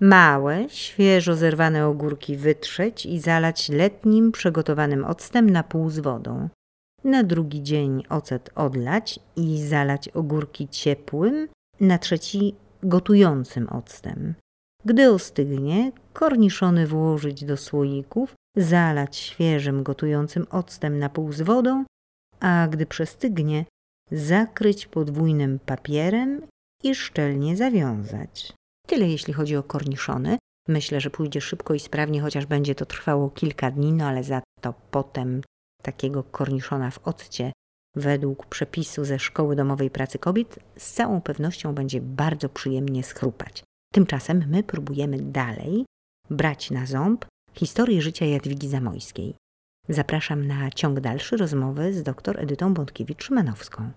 Małe, 0.01 0.69
świeżo 0.69 1.35
zerwane 1.35 1.87
ogórki 1.87 2.37
wytrzeć 2.37 3.05
i 3.05 3.19
zalać 3.19 3.69
letnim 3.69 4.31
przygotowanym 4.31 5.05
octem 5.05 5.49
na 5.49 5.63
pół 5.63 5.89
z 5.89 5.99
wodą. 5.99 6.49
Na 7.03 7.23
drugi 7.23 7.63
dzień 7.63 8.03
ocet 8.09 8.49
odlać 8.55 9.19
i 9.35 9.61
zalać 9.61 10.09
ogórki 10.09 10.67
ciepłym, 10.67 11.47
na 11.79 11.97
trzeci 11.97 12.55
gotującym 12.85 13.69
octem. 13.69 14.35
Gdy 14.85 15.11
ostygnie, 15.11 15.91
korniszony 16.13 16.87
włożyć 16.87 17.45
do 17.45 17.57
słoików, 17.57 18.33
zalać 18.57 19.17
świeżym 19.17 19.83
gotującym 19.83 20.47
octem 20.49 20.99
na 20.99 21.09
pół 21.09 21.33
z 21.33 21.41
wodą, 21.41 21.85
a 22.39 22.67
gdy 22.67 22.85
przestygnie, 22.85 23.65
zakryć 24.11 24.85
podwójnym 24.85 25.59
papierem 25.59 26.41
i 26.83 26.95
szczelnie 26.95 27.57
zawiązać. 27.57 28.53
Tyle 28.87 29.09
jeśli 29.09 29.33
chodzi 29.33 29.55
o 29.55 29.63
korniszony. 29.63 30.37
Myślę, 30.67 31.01
że 31.01 31.09
pójdzie 31.09 31.41
szybko 31.41 31.73
i 31.73 31.79
sprawnie, 31.79 32.21
chociaż 32.21 32.45
będzie 32.45 32.75
to 32.75 32.85
trwało 32.85 33.29
kilka 33.29 33.71
dni, 33.71 33.93
no 33.93 34.05
ale 34.05 34.23
za 34.23 34.41
to 34.61 34.73
potem 34.91 35.41
takiego 35.81 36.23
korniszona 36.23 36.91
w 36.91 37.07
occie 37.07 37.51
według 37.95 38.45
przepisu 38.45 39.05
ze 39.05 39.19
Szkoły 39.19 39.55
Domowej 39.55 39.89
Pracy 39.89 40.19
Kobiet 40.19 40.59
z 40.77 40.93
całą 40.93 41.21
pewnością 41.21 41.75
będzie 41.75 42.01
bardzo 42.01 42.49
przyjemnie 42.49 43.03
schrupać. 43.03 43.63
Tymczasem 43.93 44.43
my 44.49 44.63
próbujemy 44.63 45.17
dalej 45.17 45.85
brać 46.29 46.71
na 46.71 46.85
ząb 46.85 47.25
historię 47.53 48.01
życia 48.01 48.25
Jadwigi 48.25 48.69
Zamojskiej. 48.69 49.35
Zapraszam 49.89 50.47
na 50.47 50.71
ciąg 50.71 50.99
dalszy 50.99 51.37
rozmowy 51.37 51.93
z 51.93 52.03
dr 52.03 52.39
Edytą 52.39 52.73
Bątkiewicz-Szymanowską. 52.73 53.89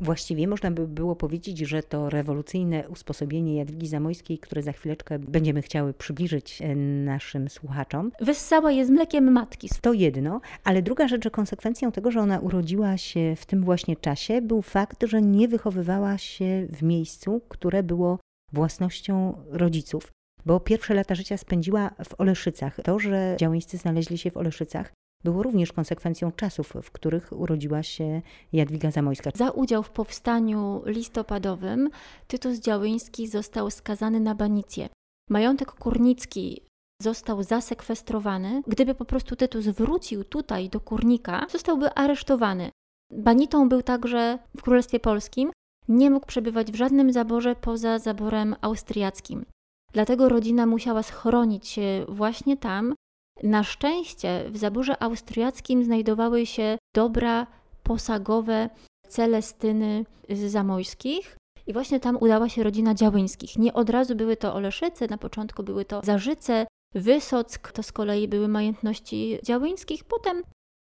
Właściwie 0.00 0.48
można 0.48 0.70
by 0.70 0.88
było 0.88 1.16
powiedzieć, 1.16 1.58
że 1.58 1.82
to 1.82 2.10
rewolucyjne 2.10 2.88
usposobienie 2.88 3.56
Jadwigi 3.56 3.86
Zamojskiej, 3.86 4.38
które 4.38 4.62
za 4.62 4.72
chwileczkę 4.72 5.18
będziemy 5.18 5.62
chciały 5.62 5.94
przybliżyć 5.94 6.62
e, 6.62 6.76
naszym 6.76 7.48
słuchaczom. 7.48 8.12
Wyssała 8.20 8.72
je 8.72 8.86
z 8.86 8.90
mlekiem 8.90 9.32
matki. 9.32 9.68
To 9.80 9.92
jedno, 9.92 10.40
ale 10.64 10.82
druga 10.82 11.08
rzecz, 11.08 11.24
że 11.24 11.30
konsekwencją 11.30 11.92
tego, 11.92 12.10
że 12.10 12.20
ona 12.20 12.38
urodziła 12.38 12.96
się 12.96 13.34
w 13.36 13.46
tym 13.46 13.62
właśnie 13.62 13.96
czasie, 13.96 14.42
był 14.42 14.62
fakt, 14.62 15.04
że 15.06 15.22
nie 15.22 15.48
wychowywała 15.48 16.18
się 16.18 16.66
w 16.72 16.82
miejscu, 16.82 17.40
które 17.48 17.82
było 17.82 18.18
własnością 18.52 19.34
rodziców 19.50 20.12
bo 20.46 20.60
pierwsze 20.60 20.94
lata 20.94 21.14
życia 21.14 21.36
spędziła 21.36 21.90
w 22.04 22.20
Oleszycach. 22.20 22.80
To, 22.84 22.98
że 22.98 23.36
działyńscy 23.38 23.76
znaleźli 23.76 24.18
się 24.18 24.30
w 24.30 24.36
Oleszycach, 24.36 24.92
było 25.24 25.42
również 25.42 25.72
konsekwencją 25.72 26.32
czasów, 26.32 26.72
w 26.82 26.90
których 26.90 27.32
urodziła 27.32 27.82
się 27.82 28.22
Jadwiga 28.52 28.90
Zamojska. 28.90 29.30
Za 29.34 29.50
udział 29.50 29.82
w 29.82 29.90
powstaniu 29.90 30.82
listopadowym 30.86 31.90
Tytus 32.26 32.58
Działyński 32.58 33.28
został 33.28 33.70
skazany 33.70 34.20
na 34.20 34.34
banicję. 34.34 34.88
Majątek 35.30 35.72
kurnicki 35.72 36.60
został 37.02 37.42
zasekwestrowany. 37.42 38.62
Gdyby 38.66 38.94
po 38.94 39.04
prostu 39.04 39.36
Tytus 39.36 39.64
wrócił 39.64 40.24
tutaj 40.24 40.68
do 40.68 40.80
Kurnika, 40.80 41.46
zostałby 41.50 41.94
aresztowany. 41.94 42.70
Banitą 43.12 43.68
był 43.68 43.82
także 43.82 44.38
w 44.56 44.62
Królestwie 44.62 45.00
Polskim. 45.00 45.50
Nie 45.88 46.10
mógł 46.10 46.26
przebywać 46.26 46.72
w 46.72 46.74
żadnym 46.74 47.12
zaborze 47.12 47.56
poza 47.56 47.98
zaborem 47.98 48.56
austriackim. 48.60 49.44
Dlatego 49.92 50.28
rodzina 50.28 50.66
musiała 50.66 51.02
schronić 51.02 51.68
się 51.68 52.04
właśnie 52.08 52.56
tam. 52.56 52.94
Na 53.42 53.64
szczęście 53.64 54.44
w 54.50 54.56
zaborze 54.56 55.02
austriackim 55.02 55.84
znajdowały 55.84 56.46
się 56.46 56.78
dobra 56.96 57.46
posagowe 57.82 58.70
Celestyny 59.08 60.04
z 60.30 60.38
Zamojskich. 60.52 61.36
I 61.66 61.72
właśnie 61.72 62.00
tam 62.00 62.16
udała 62.16 62.48
się 62.48 62.62
rodzina 62.62 62.94
Działyńskich. 62.94 63.58
Nie 63.58 63.74
od 63.74 63.90
razu 63.90 64.14
były 64.14 64.36
to 64.36 64.54
Oleszyce, 64.54 65.06
na 65.06 65.18
początku 65.18 65.62
były 65.62 65.84
to 65.84 66.00
Zarzyce, 66.04 66.66
Wysock, 66.94 67.72
to 67.72 67.82
z 67.82 67.92
kolei 67.92 68.28
były 68.28 68.48
majątności 68.48 69.38
Działyńskich. 69.42 70.04
Potem 70.04 70.42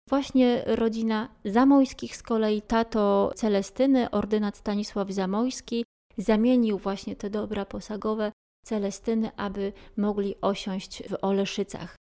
właśnie 0.09 0.63
rodzina 0.65 1.29
Zamojskich, 1.45 2.15
z 2.15 2.23
kolei 2.23 2.61
tato 2.61 3.31
Celestyny, 3.35 4.09
ordynat 4.11 4.57
Stanisław 4.57 5.11
Zamojski, 5.11 5.85
zamienił 6.17 6.77
właśnie 6.77 7.15
te 7.15 7.29
dobra 7.29 7.65
posagowe 7.65 8.31
Celestyny, 8.65 9.31
aby 9.37 9.73
mogli 9.97 10.35
osiąść 10.41 11.03
w 11.09 11.15
Oleszycach. 11.21 11.95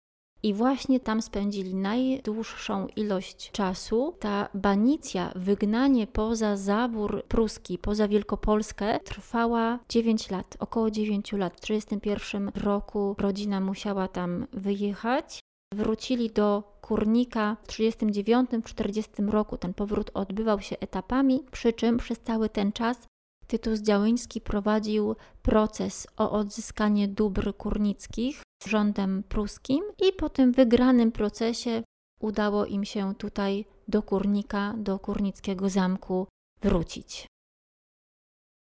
I 0.44 0.54
właśnie 0.54 1.00
tam 1.00 1.22
spędzili 1.22 1.74
najdłuższą 1.74 2.86
ilość 2.96 3.50
czasu. 3.50 4.14
Ta 4.20 4.48
banicja, 4.54 5.32
wygnanie 5.36 6.06
poza 6.06 6.56
zabór 6.56 7.24
pruski, 7.28 7.78
poza 7.78 8.08
Wielkopolskę, 8.08 9.00
trwała 9.00 9.78
9 9.88 10.30
lat, 10.30 10.56
około 10.58 10.90
9 10.90 11.32
lat. 11.32 11.56
W 11.56 11.60
1931 11.60 12.62
roku 12.64 13.16
rodzina 13.18 13.60
musiała 13.60 14.08
tam 14.08 14.46
wyjechać. 14.52 15.40
Wrócili 15.74 16.30
do 16.30 16.62
Kurnika 16.80 17.56
w 17.62 17.66
1939-1940 17.66 19.28
roku. 19.30 19.56
Ten 19.56 19.74
powrót 19.74 20.10
odbywał 20.14 20.60
się 20.60 20.78
etapami, 20.78 21.44
przy 21.50 21.72
czym 21.72 21.96
przez 21.96 22.20
cały 22.20 22.48
ten 22.48 22.72
czas 22.72 23.06
Tytus 23.46 23.80
Działyński 23.80 24.40
prowadził 24.40 25.16
proces 25.42 26.06
o 26.16 26.30
odzyskanie 26.30 27.08
dóbr 27.08 27.56
kurnickich 27.56 28.42
rządem 28.66 29.22
pruskim 29.28 29.84
i 30.08 30.12
po 30.12 30.28
tym 30.28 30.52
wygranym 30.52 31.12
procesie 31.12 31.82
udało 32.20 32.66
im 32.66 32.84
się 32.84 33.14
tutaj 33.14 33.64
do 33.88 34.02
Kurnika, 34.02 34.74
do 34.76 34.98
kurnickiego 34.98 35.68
zamku 35.68 36.26
wrócić. 36.62 37.26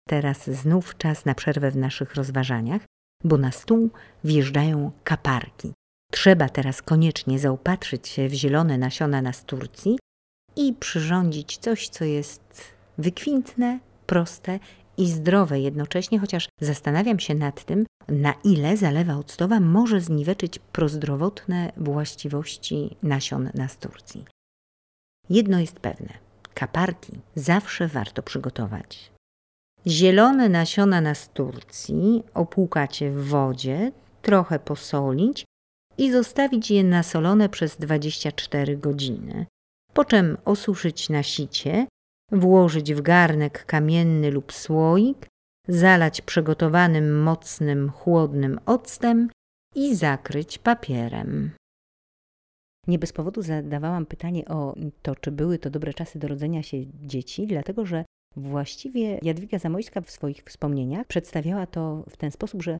Teraz 0.07 0.49
znów 0.49 0.97
czas 0.97 1.25
na 1.25 1.35
przerwę 1.35 1.71
w 1.71 1.77
naszych 1.77 2.15
rozważaniach, 2.15 2.81
bo 3.23 3.37
na 3.37 3.51
stół 3.51 3.89
wjeżdżają 4.23 4.91
kaparki. 5.03 5.73
Trzeba 6.11 6.49
teraz 6.49 6.81
koniecznie 6.81 7.39
zaopatrzyć 7.39 8.07
się 8.07 8.29
w 8.29 8.33
zielone 8.33 8.77
nasiona 8.77 9.21
nasturcji 9.21 9.97
i 10.55 10.73
przyrządzić 10.73 11.57
coś, 11.57 11.89
co 11.89 12.05
jest 12.05 12.73
wykwintne, 12.97 13.79
proste 14.05 14.59
i 14.97 15.07
zdrowe 15.07 15.59
jednocześnie, 15.59 16.19
chociaż 16.19 16.49
zastanawiam 16.61 17.19
się 17.19 17.35
nad 17.35 17.65
tym, 17.65 17.85
na 18.07 18.33
ile 18.43 18.77
zalewa 18.77 19.15
octowa 19.15 19.59
może 19.59 20.01
zniweczyć 20.01 20.59
prozdrowotne 20.59 21.71
właściwości 21.77 22.97
nasion 23.03 23.49
nasturcji. 23.53 24.25
Jedno 25.29 25.59
jest 25.59 25.79
pewne: 25.79 26.09
kaparki 26.53 27.19
zawsze 27.35 27.87
warto 27.87 28.23
przygotować. 28.23 29.11
Zielone 29.87 30.49
nasiona 30.49 31.01
nasturcji 31.01 32.23
opłukacie 32.33 33.11
w 33.11 33.27
wodzie, 33.27 33.91
trochę 34.21 34.59
posolić 34.59 35.45
i 35.97 36.11
zostawić 36.11 36.71
je 36.71 36.83
nasolone 36.83 37.49
przez 37.49 37.77
24 37.77 38.77
godziny. 38.77 39.45
Po 39.93 40.05
czym 40.05 40.37
osuszyć 40.45 41.09
na 41.09 41.23
sicie, 41.23 41.87
włożyć 42.33 42.93
w 42.93 43.01
garnek 43.01 43.65
kamienny 43.65 44.31
lub 44.31 44.53
słoik, 44.53 45.27
zalać 45.67 46.21
przygotowanym 46.21 47.23
mocnym, 47.23 47.89
chłodnym 47.89 48.59
octem 48.65 49.29
i 49.75 49.95
zakryć 49.95 50.57
papierem. 50.57 51.51
Nie 52.87 52.99
bez 52.99 53.13
powodu 53.13 53.41
zadawałam 53.41 54.05
pytanie 54.05 54.45
o 54.45 54.75
to, 55.01 55.15
czy 55.15 55.31
były 55.31 55.59
to 55.59 55.69
dobre 55.69 55.93
czasy 55.93 56.19
do 56.19 56.27
rodzenia 56.27 56.63
się 56.63 56.77
dzieci, 57.07 57.47
dlatego 57.47 57.85
że 57.85 58.05
właściwie 58.35 59.19
Jadwiga 59.21 59.59
Zamojska 59.59 60.01
w 60.01 60.11
swoich 60.11 60.43
wspomnieniach 60.43 61.07
przedstawiała 61.07 61.67
to 61.67 62.03
w 62.09 62.17
ten 62.17 62.31
sposób, 62.31 62.63
że 62.63 62.77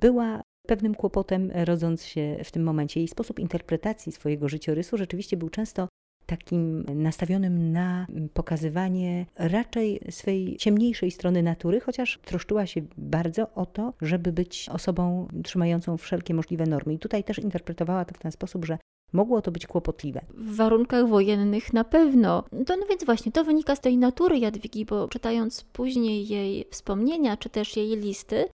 była 0.00 0.42
pewnym 0.66 0.94
kłopotem 0.94 1.50
rodząc 1.54 2.04
się 2.04 2.36
w 2.44 2.50
tym 2.50 2.62
momencie. 2.62 3.00
Jej 3.00 3.08
sposób 3.08 3.38
interpretacji 3.38 4.12
swojego 4.12 4.48
życiorysu 4.48 4.96
rzeczywiście 4.96 5.36
był 5.36 5.48
często 5.48 5.88
takim 6.26 6.84
nastawionym 6.94 7.72
na 7.72 8.06
pokazywanie 8.34 9.26
raczej 9.36 10.00
swej 10.10 10.56
ciemniejszej 10.56 11.10
strony 11.10 11.42
natury, 11.42 11.80
chociaż 11.80 12.18
troszczyła 12.24 12.66
się 12.66 12.82
bardzo 12.96 13.54
o 13.54 13.66
to, 13.66 13.92
żeby 14.02 14.32
być 14.32 14.68
osobą 14.72 15.28
trzymającą 15.44 15.96
wszelkie 15.96 16.34
możliwe 16.34 16.66
normy. 16.66 16.94
I 16.94 16.98
tutaj 16.98 17.24
też 17.24 17.38
interpretowała 17.38 18.04
to 18.04 18.14
w 18.14 18.18
ten 18.18 18.32
sposób, 18.32 18.64
że 18.64 18.78
mogło 19.12 19.42
to 19.42 19.50
być 19.50 19.66
kłopotliwe. 19.66 20.20
W 20.34 20.56
warunkach 20.56 21.08
wojennych 21.08 21.72
na 21.72 21.84
pewno. 21.84 22.44
To, 22.66 22.76
no 22.76 22.86
więc 22.88 23.04
właśnie 23.04 23.32
to 23.32 23.44
wynika 23.44 23.76
z 23.76 23.80
tej 23.80 23.98
natury 23.98 24.38
Jadwigi, 24.38 24.84
bo 24.84 25.08
czytając 25.08 25.64
później 25.64 26.28
jej 26.28 26.64
wspomnienia, 26.70 27.36
czy 27.36 27.50
też 27.50 27.76
jej 27.76 27.96
listy, 27.96 28.44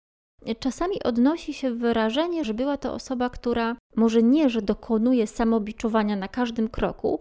czasami 0.58 1.02
odnosi 1.02 1.54
się 1.54 1.74
wrażenie, 1.74 2.44
że 2.44 2.54
była 2.54 2.76
to 2.76 2.94
osoba, 2.94 3.30
która 3.30 3.76
może 3.96 4.22
nie, 4.22 4.50
że 4.50 4.62
dokonuje 4.62 5.26
samobiczowania 5.26 6.16
na 6.16 6.28
każdym 6.28 6.68
kroku, 6.68 7.20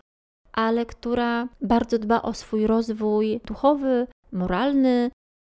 ale 0.60 0.86
która 0.86 1.48
bardzo 1.62 2.00
dba 2.00 2.22
o 2.22 2.34
swój 2.34 2.68
rozwój 2.68 3.40
duchowy, 3.46 4.08
moralny 4.32 5.12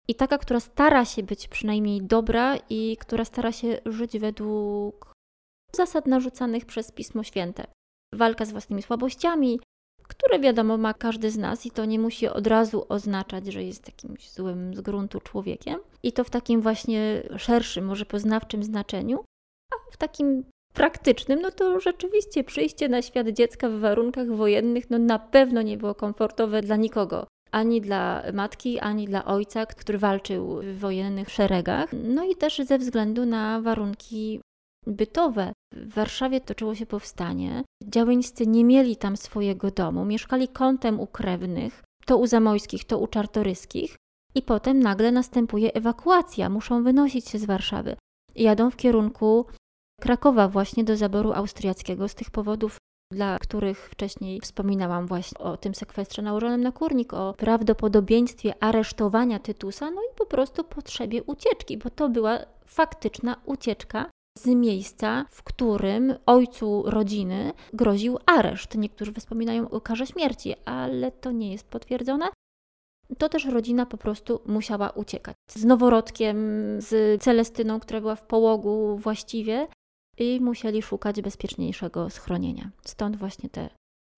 i 0.08 0.16
taka, 0.16 0.38
która 0.38 0.60
stara 0.60 1.06
się 1.06 1.24
być 1.24 1.48
przynajmniej 1.48 2.02
dobra 2.02 2.56
i 2.70 2.98
która 2.98 3.26
stara 3.26 3.52
się 3.52 3.80
żyć 3.86 4.20
według 4.20 5.14
zasad 5.76 6.08
narzucanych 6.08 6.66
przez 6.66 6.92
Pismo 6.92 7.24
Święte. 7.24 7.68
Walka 8.14 8.46
z 8.46 8.52
własnymi 8.52 8.82
słabościami, 8.82 9.60
które 10.04 10.40
wiadomo 10.40 10.78
ma 10.78 10.94
każdy 10.94 11.32
z 11.32 11.38
nas 11.38 11.66
i 11.66 11.72
to 11.72 11.86
nie 11.86 12.00
musi 12.00 12.28
od 12.28 12.48
razu 12.48 12.86
oznaczać, 12.90 13.48
że 13.48 13.64
jest 13.64 13.88
jakimś 13.88 14.32
złym 14.32 14.76
z 14.76 14.82
gruntu 14.82 15.20
człowiekiem. 15.20 15.80
I 16.04 16.14
to 16.14 16.24
w 16.24 16.30
takim 16.30 16.62
właśnie 16.62 17.24
szerszym, 17.38 17.86
może 17.86 18.06
poznawczym 18.06 18.64
znaczeniu, 18.64 19.24
a 19.74 19.92
w 19.92 19.98
takim 19.98 20.44
praktycznym, 20.76 21.42
no 21.42 21.52
to 21.52 21.80
rzeczywiście 21.80 22.44
przyjście 22.44 22.90
na 22.90 23.02
świat 23.02 23.28
dziecka 23.28 23.70
w 23.70 23.80
warunkach 23.80 24.28
wojennych 24.28 24.90
no 24.90 25.00
na 25.00 25.20
pewno 25.20 25.62
nie 25.62 25.78
było 25.78 25.96
komfortowe 25.96 26.62
dla 26.62 26.76
nikogo. 26.76 27.28
Ani 27.52 27.82
dla 27.82 28.24
matki, 28.34 28.80
ani 28.80 29.06
dla 29.06 29.26
ojca, 29.26 29.66
który 29.66 29.98
walczył 29.98 30.62
w 30.62 30.80
wojennych 30.80 31.30
szeregach. 31.30 31.90
No 32.04 32.24
i 32.24 32.36
też 32.36 32.58
ze 32.58 32.78
względu 32.78 33.26
na 33.26 33.62
warunki 33.62 34.42
bytowe. 34.88 35.54
W 35.74 35.94
Warszawie 35.94 36.42
toczyło 36.42 36.76
się 36.76 36.86
powstanie. 36.86 37.64
Działeńscy 37.84 38.48
nie 38.48 38.66
mieli 38.66 38.96
tam 38.96 39.18
swojego 39.18 39.72
domu, 39.72 40.06
mieszkali 40.06 40.48
kątem 40.48 41.00
u 41.00 41.08
krewnych, 41.08 41.84
to 42.06 42.18
u 42.18 42.28
Zamojskich, 42.28 42.86
to 42.86 43.00
u 43.00 43.08
Czartoryskich. 43.08 43.96
I 44.36 44.42
potem 44.42 44.80
nagle 44.80 45.12
następuje 45.12 45.74
ewakuacja, 45.74 46.50
muszą 46.50 46.84
wynosić 46.84 47.30
się 47.30 47.40
z 47.40 47.46
Warszawy. 47.46 47.96
Jadą 48.36 48.70
w 48.70 48.76
kierunku 48.76 49.46
Krakowa 50.02 50.48
właśnie 50.48 50.84
do 50.84 50.98
zaboru 50.98 51.34
austriackiego 51.34 52.08
z 52.08 52.16
tych 52.16 52.32
powodów, 52.32 52.78
dla 53.12 53.40
których 53.40 53.90
wcześniej 53.90 54.42
wspominałam 54.42 55.08
właśnie 55.08 55.38
o 55.38 55.58
tym 55.58 55.76
sekwestrze 55.76 56.22
nałożonym 56.22 56.62
na 56.62 56.72
kurnik, 56.72 57.14
o 57.14 57.34
prawdopodobieństwie 57.34 58.64
aresztowania 58.64 59.40
Tytusa, 59.40 59.92
no 59.92 60.02
i 60.02 60.16
po 60.16 60.26
prostu 60.26 60.64
potrzebie 60.64 61.24
ucieczki, 61.24 61.78
bo 61.78 61.90
to 61.90 62.10
była 62.10 62.40
faktyczna 62.66 63.36
ucieczka 63.46 64.10
z 64.38 64.46
miejsca, 64.46 65.26
w 65.30 65.44
którym 65.44 66.14
ojcu 66.26 66.84
rodziny 66.86 67.54
groził 67.74 68.18
areszt. 68.26 68.76
Niektórzy 68.76 69.14
wspominają 69.14 69.70
o 69.70 69.82
karze 69.82 70.08
śmierci, 70.08 70.56
ale 70.66 71.12
to 71.12 71.32
nie 71.32 71.52
jest 71.52 71.68
potwierdzone. 71.68 72.26
To 73.18 73.30
też 73.30 73.46
rodzina 73.46 73.86
po 73.86 73.98
prostu 73.98 74.42
musiała 74.46 74.90
uciekać. 74.90 75.36
Z 75.50 75.66
noworodkiem, 75.66 76.38
z 76.78 77.22
Celestyną, 77.24 77.80
która 77.80 78.02
była 78.02 78.16
w 78.16 78.24
połogu 78.24 78.98
właściwie, 78.98 79.68
i 80.18 80.40
musieli 80.42 80.82
szukać 80.82 81.22
bezpieczniejszego 81.22 82.10
schronienia. 82.10 82.72
Stąd 82.86 83.16
właśnie 83.16 83.50
te 83.50 83.70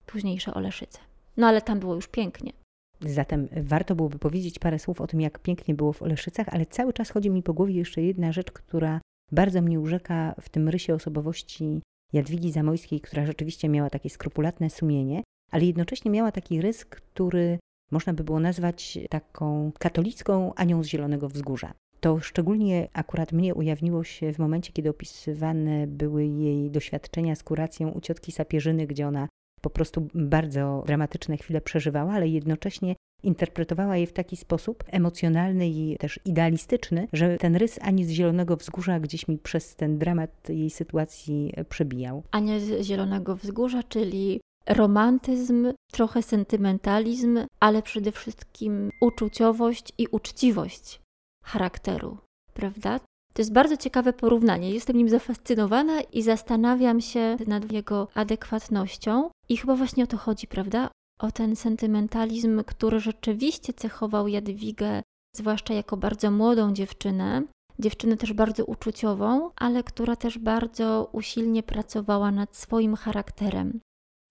późniejsze 0.06 0.54
Oleszyce. 0.54 0.98
No 1.36 1.46
ale 1.46 1.62
tam 1.62 1.80
było 1.80 1.94
już 1.94 2.08
pięknie. 2.08 2.52
Zatem 3.00 3.48
warto 3.62 3.94
byłoby 3.94 4.18
powiedzieć 4.18 4.58
parę 4.58 4.78
słów 4.78 5.00
o 5.00 5.06
tym, 5.06 5.20
jak 5.20 5.38
pięknie 5.38 5.74
było 5.74 5.92
w 5.92 6.02
Oleszycach, 6.02 6.46
ale 6.50 6.66
cały 6.66 6.92
czas 6.92 7.10
chodzi 7.10 7.30
mi 7.30 7.42
po 7.42 7.54
głowie 7.54 7.74
jeszcze 7.74 8.02
jedna 8.02 8.32
rzecz, 8.32 8.52
która 8.52 9.00
bardzo 9.32 9.62
mnie 9.62 9.80
urzeka 9.80 10.34
w 10.40 10.48
tym 10.48 10.68
rysie 10.68 10.94
osobowości 10.94 11.82
Jadwigi 12.12 12.52
Zamojskiej, 12.52 13.00
która 13.00 13.26
rzeczywiście 13.26 13.68
miała 13.68 13.90
takie 13.90 14.10
skrupulatne 14.10 14.70
sumienie, 14.70 15.22
ale 15.50 15.64
jednocześnie 15.64 16.10
miała 16.10 16.32
taki 16.32 16.60
rys, 16.60 16.84
który 16.84 17.58
można 17.90 18.12
by 18.12 18.24
było 18.24 18.40
nazwać 18.40 18.98
taką 19.10 19.72
katolicką 19.78 20.54
Anią 20.54 20.84
z 20.84 20.86
Zielonego 20.86 21.28
Wzgórza. 21.28 21.72
To 22.00 22.20
szczególnie 22.20 22.88
akurat 22.92 23.32
mnie 23.32 23.54
ujawniło 23.54 24.04
się 24.04 24.32
w 24.32 24.38
momencie, 24.38 24.72
kiedy 24.72 24.90
opisywane 24.90 25.86
były 25.86 26.26
jej 26.26 26.70
doświadczenia 26.70 27.34
z 27.34 27.42
kuracją 27.42 27.88
u 27.88 28.00
ciotki 28.00 28.32
Sapierzyny, 28.32 28.86
gdzie 28.86 29.08
ona 29.08 29.28
po 29.60 29.70
prostu 29.70 30.08
bardzo 30.14 30.84
dramatyczne 30.86 31.36
chwile 31.36 31.60
przeżywała, 31.60 32.12
ale 32.12 32.28
jednocześnie 32.28 32.94
interpretowała 33.22 33.96
je 33.96 34.06
w 34.06 34.12
taki 34.12 34.36
sposób 34.36 34.84
emocjonalny 34.86 35.68
i 35.68 35.96
też 35.98 36.20
idealistyczny, 36.24 37.08
że 37.12 37.36
ten 37.36 37.56
rys 37.56 37.78
Ani 37.82 38.04
z 38.04 38.10
Zielonego 38.10 38.56
Wzgórza 38.56 39.00
gdzieś 39.00 39.28
mi 39.28 39.38
przez 39.38 39.76
ten 39.76 39.98
dramat 39.98 40.48
jej 40.48 40.70
sytuacji 40.70 41.52
przebijał. 41.68 42.22
Ania 42.30 42.60
z 42.60 42.82
Zielonego 42.82 43.36
Wzgórza, 43.36 43.82
czyli 43.82 44.40
romantyzm, 44.66 45.72
trochę 45.92 46.22
sentymentalizm, 46.22 47.38
ale 47.60 47.82
przede 47.82 48.12
wszystkim 48.12 48.90
uczuciowość 49.00 49.92
i 49.98 50.06
uczciwość 50.10 51.00
charakteru, 51.48 52.16
prawda? 52.54 53.00
To 53.32 53.42
jest 53.42 53.52
bardzo 53.52 53.76
ciekawe 53.76 54.12
porównanie. 54.12 54.70
Jestem 54.70 54.96
nim 54.96 55.08
zafascynowana 55.08 56.00
i 56.00 56.22
zastanawiam 56.22 57.00
się 57.00 57.36
nad 57.46 57.72
jego 57.72 58.08
adekwatnością. 58.14 59.30
I 59.48 59.56
chyba 59.56 59.76
właśnie 59.76 60.04
o 60.04 60.06
to 60.06 60.16
chodzi, 60.16 60.46
prawda? 60.46 60.90
O 61.18 61.30
ten 61.30 61.56
sentymentalizm, 61.56 62.64
który 62.64 63.00
rzeczywiście 63.00 63.72
cechował 63.72 64.28
Jadwigę, 64.28 65.02
zwłaszcza 65.36 65.74
jako 65.74 65.96
bardzo 65.96 66.30
młodą 66.30 66.72
dziewczynę. 66.72 67.42
Dziewczynę 67.78 68.16
też 68.16 68.32
bardzo 68.32 68.64
uczuciową, 68.64 69.50
ale 69.56 69.82
która 69.82 70.16
też 70.16 70.38
bardzo 70.38 71.08
usilnie 71.12 71.62
pracowała 71.62 72.30
nad 72.30 72.56
swoim 72.56 72.96
charakterem. 72.96 73.80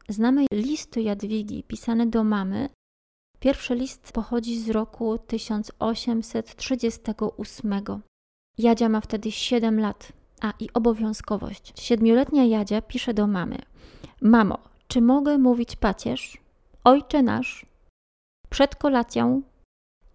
Znamy 0.09 0.45
listy 0.51 1.01
Jadwigi 1.01 1.63
pisane 1.63 2.07
do 2.07 2.23
mamy, 2.23 2.69
Pierwszy 3.39 3.75
list 3.75 4.11
pochodzi 4.11 4.59
z 4.59 4.69
roku 4.69 5.17
1838. 5.17 8.01
Jadzia 8.57 8.89
ma 8.89 9.01
wtedy 9.01 9.31
7 9.31 9.79
lat, 9.79 10.13
a 10.41 10.53
i 10.59 10.69
obowiązkowość. 10.73 11.81
Siedmioletnia 11.81 12.45
Jadzia 12.45 12.81
pisze 12.81 13.13
do 13.13 13.27
mamy: 13.27 13.57
Mamo, 14.21 14.57
czy 14.87 15.01
mogę 15.01 15.37
mówić 15.37 15.75
pacierz? 15.75 16.37
Ojcze 16.83 17.23
nasz, 17.23 17.65
przed 18.49 18.75
kolacją 18.75 19.41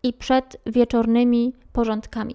i 0.02 0.12
przed 0.12 0.56
wieczornymi 0.66 1.52
porządkami, 1.72 2.34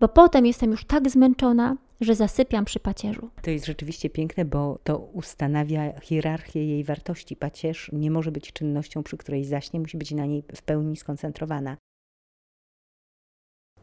bo 0.00 0.08
potem 0.08 0.46
jestem 0.46 0.70
już 0.70 0.84
tak 0.84 1.10
zmęczona, 1.10 1.76
że 2.00 2.14
zasypiam 2.14 2.64
przy 2.64 2.80
pacierzu. 2.80 3.30
To 3.42 3.50
jest 3.50 3.66
rzeczywiście 3.66 4.10
piękne, 4.10 4.44
bo 4.44 4.78
to 4.84 4.98
ustanawia 4.98 6.00
hierarchię 6.00 6.66
jej 6.66 6.84
wartości. 6.84 7.36
Pacierz 7.36 7.90
nie 7.92 8.10
może 8.10 8.32
być 8.32 8.52
czynnością, 8.52 9.02
przy 9.02 9.16
której 9.16 9.44
zaśnie, 9.44 9.80
musi 9.80 9.98
być 9.98 10.10
na 10.10 10.26
niej 10.26 10.44
w 10.56 10.62
pełni 10.62 10.96
skoncentrowana. 10.96 11.76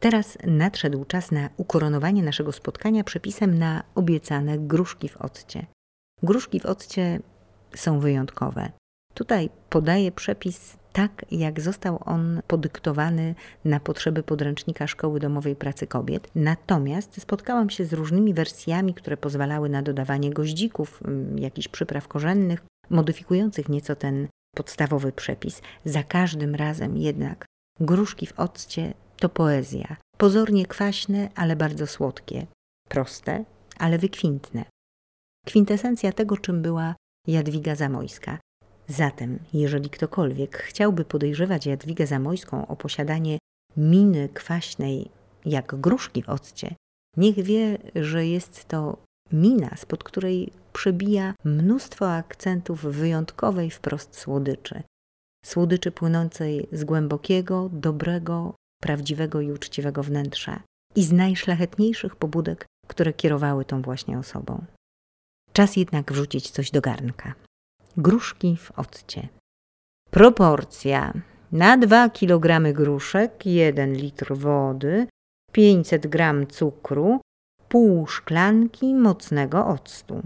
Teraz 0.00 0.38
nadszedł 0.46 1.04
czas 1.04 1.30
na 1.30 1.50
ukoronowanie 1.56 2.22
naszego 2.22 2.52
spotkania 2.52 3.04
przepisem 3.04 3.58
na 3.58 3.82
obiecane 3.94 4.58
gruszki 4.58 5.08
w 5.08 5.16
occie. 5.16 5.66
Gruszki 6.22 6.60
w 6.60 6.66
occie 6.66 7.20
są 7.74 8.00
wyjątkowe. 8.00 8.72
Tutaj 9.14 9.50
podaję 9.70 10.12
przepis 10.12 10.76
tak, 10.96 11.24
jak 11.30 11.60
został 11.60 11.98
on 12.04 12.40
podyktowany 12.46 13.34
na 13.64 13.80
potrzeby 13.80 14.22
podręcznika 14.22 14.86
Szkoły 14.86 15.20
Domowej 15.20 15.56
Pracy 15.56 15.86
Kobiet. 15.86 16.30
Natomiast 16.34 17.20
spotkałam 17.20 17.70
się 17.70 17.84
z 17.84 17.92
różnymi 17.92 18.34
wersjami, 18.34 18.94
które 18.94 19.16
pozwalały 19.16 19.68
na 19.68 19.82
dodawanie 19.82 20.30
goździków, 20.30 21.02
mm, 21.04 21.38
jakichś 21.38 21.68
przypraw 21.68 22.08
korzennych, 22.08 22.64
modyfikujących 22.90 23.68
nieco 23.68 23.96
ten 23.96 24.28
podstawowy 24.54 25.12
przepis. 25.12 25.62
Za 25.84 26.02
każdym 26.02 26.54
razem 26.54 26.96
jednak 26.96 27.44
gruszki 27.80 28.26
w 28.26 28.40
occie 28.40 28.94
to 29.16 29.28
poezja. 29.28 29.96
Pozornie 30.16 30.66
kwaśne, 30.66 31.28
ale 31.34 31.56
bardzo 31.56 31.86
słodkie. 31.86 32.46
Proste, 32.88 33.44
ale 33.78 33.98
wykwintne. 33.98 34.64
Kwintesencja 35.46 36.12
tego, 36.12 36.36
czym 36.36 36.62
była 36.62 36.94
Jadwiga 37.26 37.74
Zamojska. 37.74 38.38
Zatem, 38.88 39.38
jeżeli 39.52 39.90
ktokolwiek 39.90 40.56
chciałby 40.56 41.04
podejrzewać 41.04 41.66
Jadwigę 41.66 42.06
Zamojską 42.06 42.66
o 42.66 42.76
posiadanie 42.76 43.38
miny 43.76 44.28
kwaśnej 44.28 45.10
jak 45.44 45.74
gruszki 45.80 46.22
w 46.22 46.28
occie, 46.28 46.74
niech 47.16 47.34
wie, 47.34 47.78
że 47.94 48.26
jest 48.26 48.64
to 48.64 48.96
mina, 49.32 49.76
spod 49.76 50.04
której 50.04 50.52
przebija 50.72 51.34
mnóstwo 51.44 52.12
akcentów 52.12 52.82
wyjątkowej 52.82 53.70
wprost 53.70 54.18
słodyczy. 54.18 54.82
Słodyczy 55.44 55.90
płynącej 55.92 56.68
z 56.72 56.84
głębokiego, 56.84 57.70
dobrego, 57.72 58.54
prawdziwego 58.82 59.40
i 59.40 59.52
uczciwego 59.52 60.02
wnętrza 60.02 60.62
i 60.96 61.04
z 61.04 61.12
najszlachetniejszych 61.12 62.16
pobudek, 62.16 62.66
które 62.86 63.12
kierowały 63.12 63.64
tą 63.64 63.82
właśnie 63.82 64.18
osobą. 64.18 64.64
Czas 65.52 65.76
jednak 65.76 66.12
wrzucić 66.12 66.50
coś 66.50 66.70
do 66.70 66.80
garnka. 66.80 67.34
Gruszki 67.98 68.56
w 68.56 68.78
occie. 68.78 69.28
Proporcja. 70.10 71.12
Na 71.52 71.76
2 71.76 72.08
kg 72.10 72.72
gruszek 72.72 73.46
1 73.46 73.94
litr 73.94 74.36
wody, 74.36 75.06
500 75.52 76.06
g 76.06 76.46
cukru, 76.48 77.20
pół 77.68 78.06
szklanki 78.06 78.94
mocnego 78.94 79.66
octu. 79.66 80.22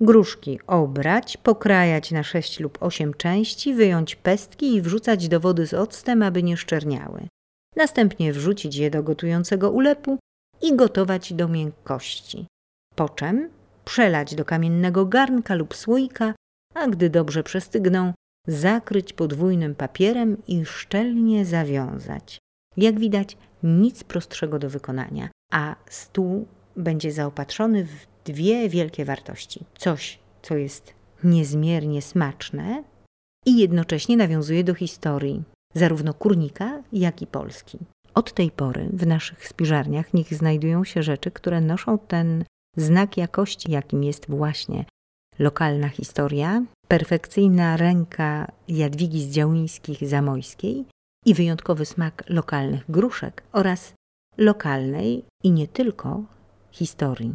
Gruszki 0.00 0.60
obrać, 0.66 1.36
pokrajać 1.36 2.10
na 2.10 2.22
6 2.22 2.60
lub 2.60 2.78
8 2.80 3.14
części, 3.14 3.74
wyjąć 3.74 4.16
pestki 4.16 4.74
i 4.74 4.82
wrzucać 4.82 5.28
do 5.28 5.40
wody 5.40 5.66
z 5.66 5.74
octem, 5.74 6.22
aby 6.22 6.42
nie 6.42 6.56
szczerniały. 6.56 7.28
Następnie 7.76 8.32
wrzucić 8.32 8.76
je 8.76 8.90
do 8.90 9.02
gotującego 9.02 9.70
ulepu 9.70 10.18
i 10.62 10.76
gotować 10.76 11.32
do 11.32 11.48
miękkości. 11.48 12.46
Po 12.94 13.08
czym 13.08 13.50
przelać 13.84 14.34
do 14.34 14.44
kamiennego 14.44 15.06
garnka 15.06 15.54
lub 15.54 15.76
słoika, 15.76 16.34
a 16.78 16.88
gdy 16.88 17.10
dobrze 17.10 17.42
przestygną, 17.42 18.12
zakryć 18.46 19.12
podwójnym 19.12 19.74
papierem 19.74 20.36
i 20.46 20.64
szczelnie 20.64 21.44
zawiązać. 21.44 22.38
Jak 22.76 23.00
widać, 23.00 23.36
nic 23.62 24.04
prostszego 24.04 24.58
do 24.58 24.70
wykonania, 24.70 25.28
a 25.52 25.76
stół 25.90 26.46
będzie 26.76 27.12
zaopatrzony 27.12 27.84
w 27.84 28.06
dwie 28.24 28.68
wielkie 28.68 29.04
wartości. 29.04 29.64
Coś, 29.78 30.18
co 30.42 30.56
jest 30.56 30.94
niezmiernie 31.24 32.02
smaczne 32.02 32.84
i 33.46 33.58
jednocześnie 33.58 34.16
nawiązuje 34.16 34.64
do 34.64 34.74
historii 34.74 35.42
zarówno 35.74 36.14
kurnika, 36.14 36.82
jak 36.92 37.22
i 37.22 37.26
Polski. 37.26 37.78
Od 38.14 38.32
tej 38.32 38.50
pory 38.50 38.88
w 38.92 39.06
naszych 39.06 39.48
spiżarniach 39.48 40.14
niech 40.14 40.34
znajdują 40.34 40.84
się 40.84 41.02
rzeczy, 41.02 41.30
które 41.30 41.60
noszą 41.60 41.98
ten 41.98 42.44
znak 42.76 43.16
jakości, 43.16 43.72
jakim 43.72 44.04
jest 44.04 44.30
właśnie 44.30 44.84
lokalna 45.38 45.88
historia, 45.88 46.64
perfekcyjna 46.88 47.76
ręka 47.76 48.46
Jadwigi 48.68 49.22
z 49.22 49.30
Działińskich 49.30 50.08
Zamojskiej 50.08 50.84
i 51.26 51.34
wyjątkowy 51.34 51.86
smak 51.86 52.24
lokalnych 52.28 52.84
gruszek 52.88 53.42
oraz 53.52 53.94
lokalnej 54.38 55.24
i 55.44 55.50
nie 55.50 55.68
tylko 55.68 56.22
historii. 56.70 57.34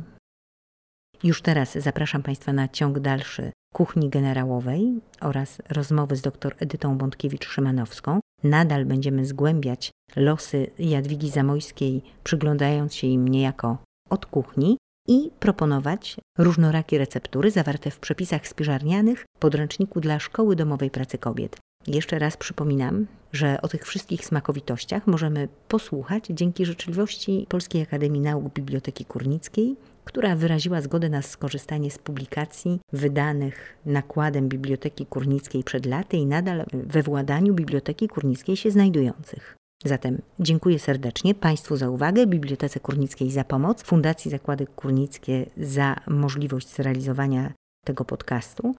Już 1.24 1.42
teraz 1.42 1.74
zapraszam 1.74 2.24
Państwa 2.24 2.54
na 2.54 2.68
ciąg 2.68 3.00
dalszy 3.00 3.52
kuchni 3.74 4.10
generałowej 4.10 5.02
oraz 5.22 5.62
rozmowy 5.70 6.16
z 6.16 6.22
dr 6.22 6.56
Edytą 6.60 6.98
Bątkiewicz-Szymanowską. 6.98 8.20
Nadal 8.44 8.86
będziemy 8.86 9.26
zgłębiać 9.26 9.92
losy 10.16 10.72
Jadwigi 10.80 11.30
Zamojskiej, 11.30 12.02
przyglądając 12.24 12.96
się 12.96 13.08
im 13.08 13.28
niejako 13.28 13.78
od 14.10 14.26
kuchni 14.26 14.78
i 15.08 15.32
proponować 15.40 16.18
różnorakie 16.38 16.98
receptury 16.98 17.52
zawarte 17.52 17.92
w 17.92 18.00
przepisach 18.00 18.48
spiżarnianych 18.48 19.26
podręczniku 19.40 20.02
dla 20.02 20.20
Szkoły 20.20 20.56
Domowej 20.56 20.92
Pracy 20.92 21.18
Kobiet. 21.18 21.58
Jeszcze 21.88 22.20
raz 22.20 22.38
przypominam, 22.38 23.08
że 23.34 23.62
o 23.62 23.68
tych 23.68 23.86
wszystkich 23.86 24.26
smakowitościach 24.26 25.08
możemy 25.08 25.48
posłuchać 25.68 26.26
dzięki 26.30 26.66
życzliwości 26.66 27.46
Polskiej 27.50 27.82
Akademii 27.82 28.22
Nauk 28.22 28.54
Biblioteki 28.54 29.06
Kurnickiej, 29.06 29.76
która 30.06 30.36
wyraziła 30.36 30.82
zgodę 30.82 31.10
na 31.10 31.22
skorzystanie 31.22 31.92
z 31.92 31.98
publikacji 31.98 32.80
wydanych 32.94 33.78
nakładem 33.86 34.50
Biblioteki 34.50 35.06
Kurnickiej 35.06 35.64
przed 35.64 35.86
laty 35.86 36.18
i 36.18 36.26
nadal 36.26 36.66
we 36.74 37.04
władaniu 37.04 37.54
Biblioteki 37.54 38.08
Kurnickiej 38.08 38.58
się 38.58 38.72
znajdujących. 38.72 39.56
Zatem 39.84 40.22
dziękuję 40.40 40.80
serdecznie 40.80 41.36
Państwu 41.36 41.78
za 41.78 41.90
uwagę, 41.90 42.28
Bibliotece 42.28 42.80
Kurnickiej 42.80 43.32
za 43.32 43.44
pomoc, 43.44 43.84
Fundacji 43.84 44.32
Zakłady 44.32 44.68
Kurnickie 44.68 45.46
za 45.58 45.96
możliwość 46.08 46.68
zrealizowania 46.68 47.54
tego 47.86 48.06
podcastu. 48.06 48.76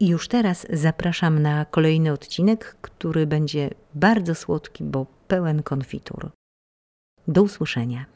I 0.00 0.08
już 0.08 0.28
teraz 0.28 0.66
zapraszam 0.72 1.42
na 1.42 1.64
kolejny 1.64 2.12
odcinek, 2.12 2.76
który 2.82 3.26
będzie 3.26 3.70
bardzo 3.94 4.34
słodki, 4.34 4.84
bo 4.84 5.06
pełen 5.28 5.62
konfitur. 5.62 6.30
Do 7.28 7.42
usłyszenia. 7.42 8.14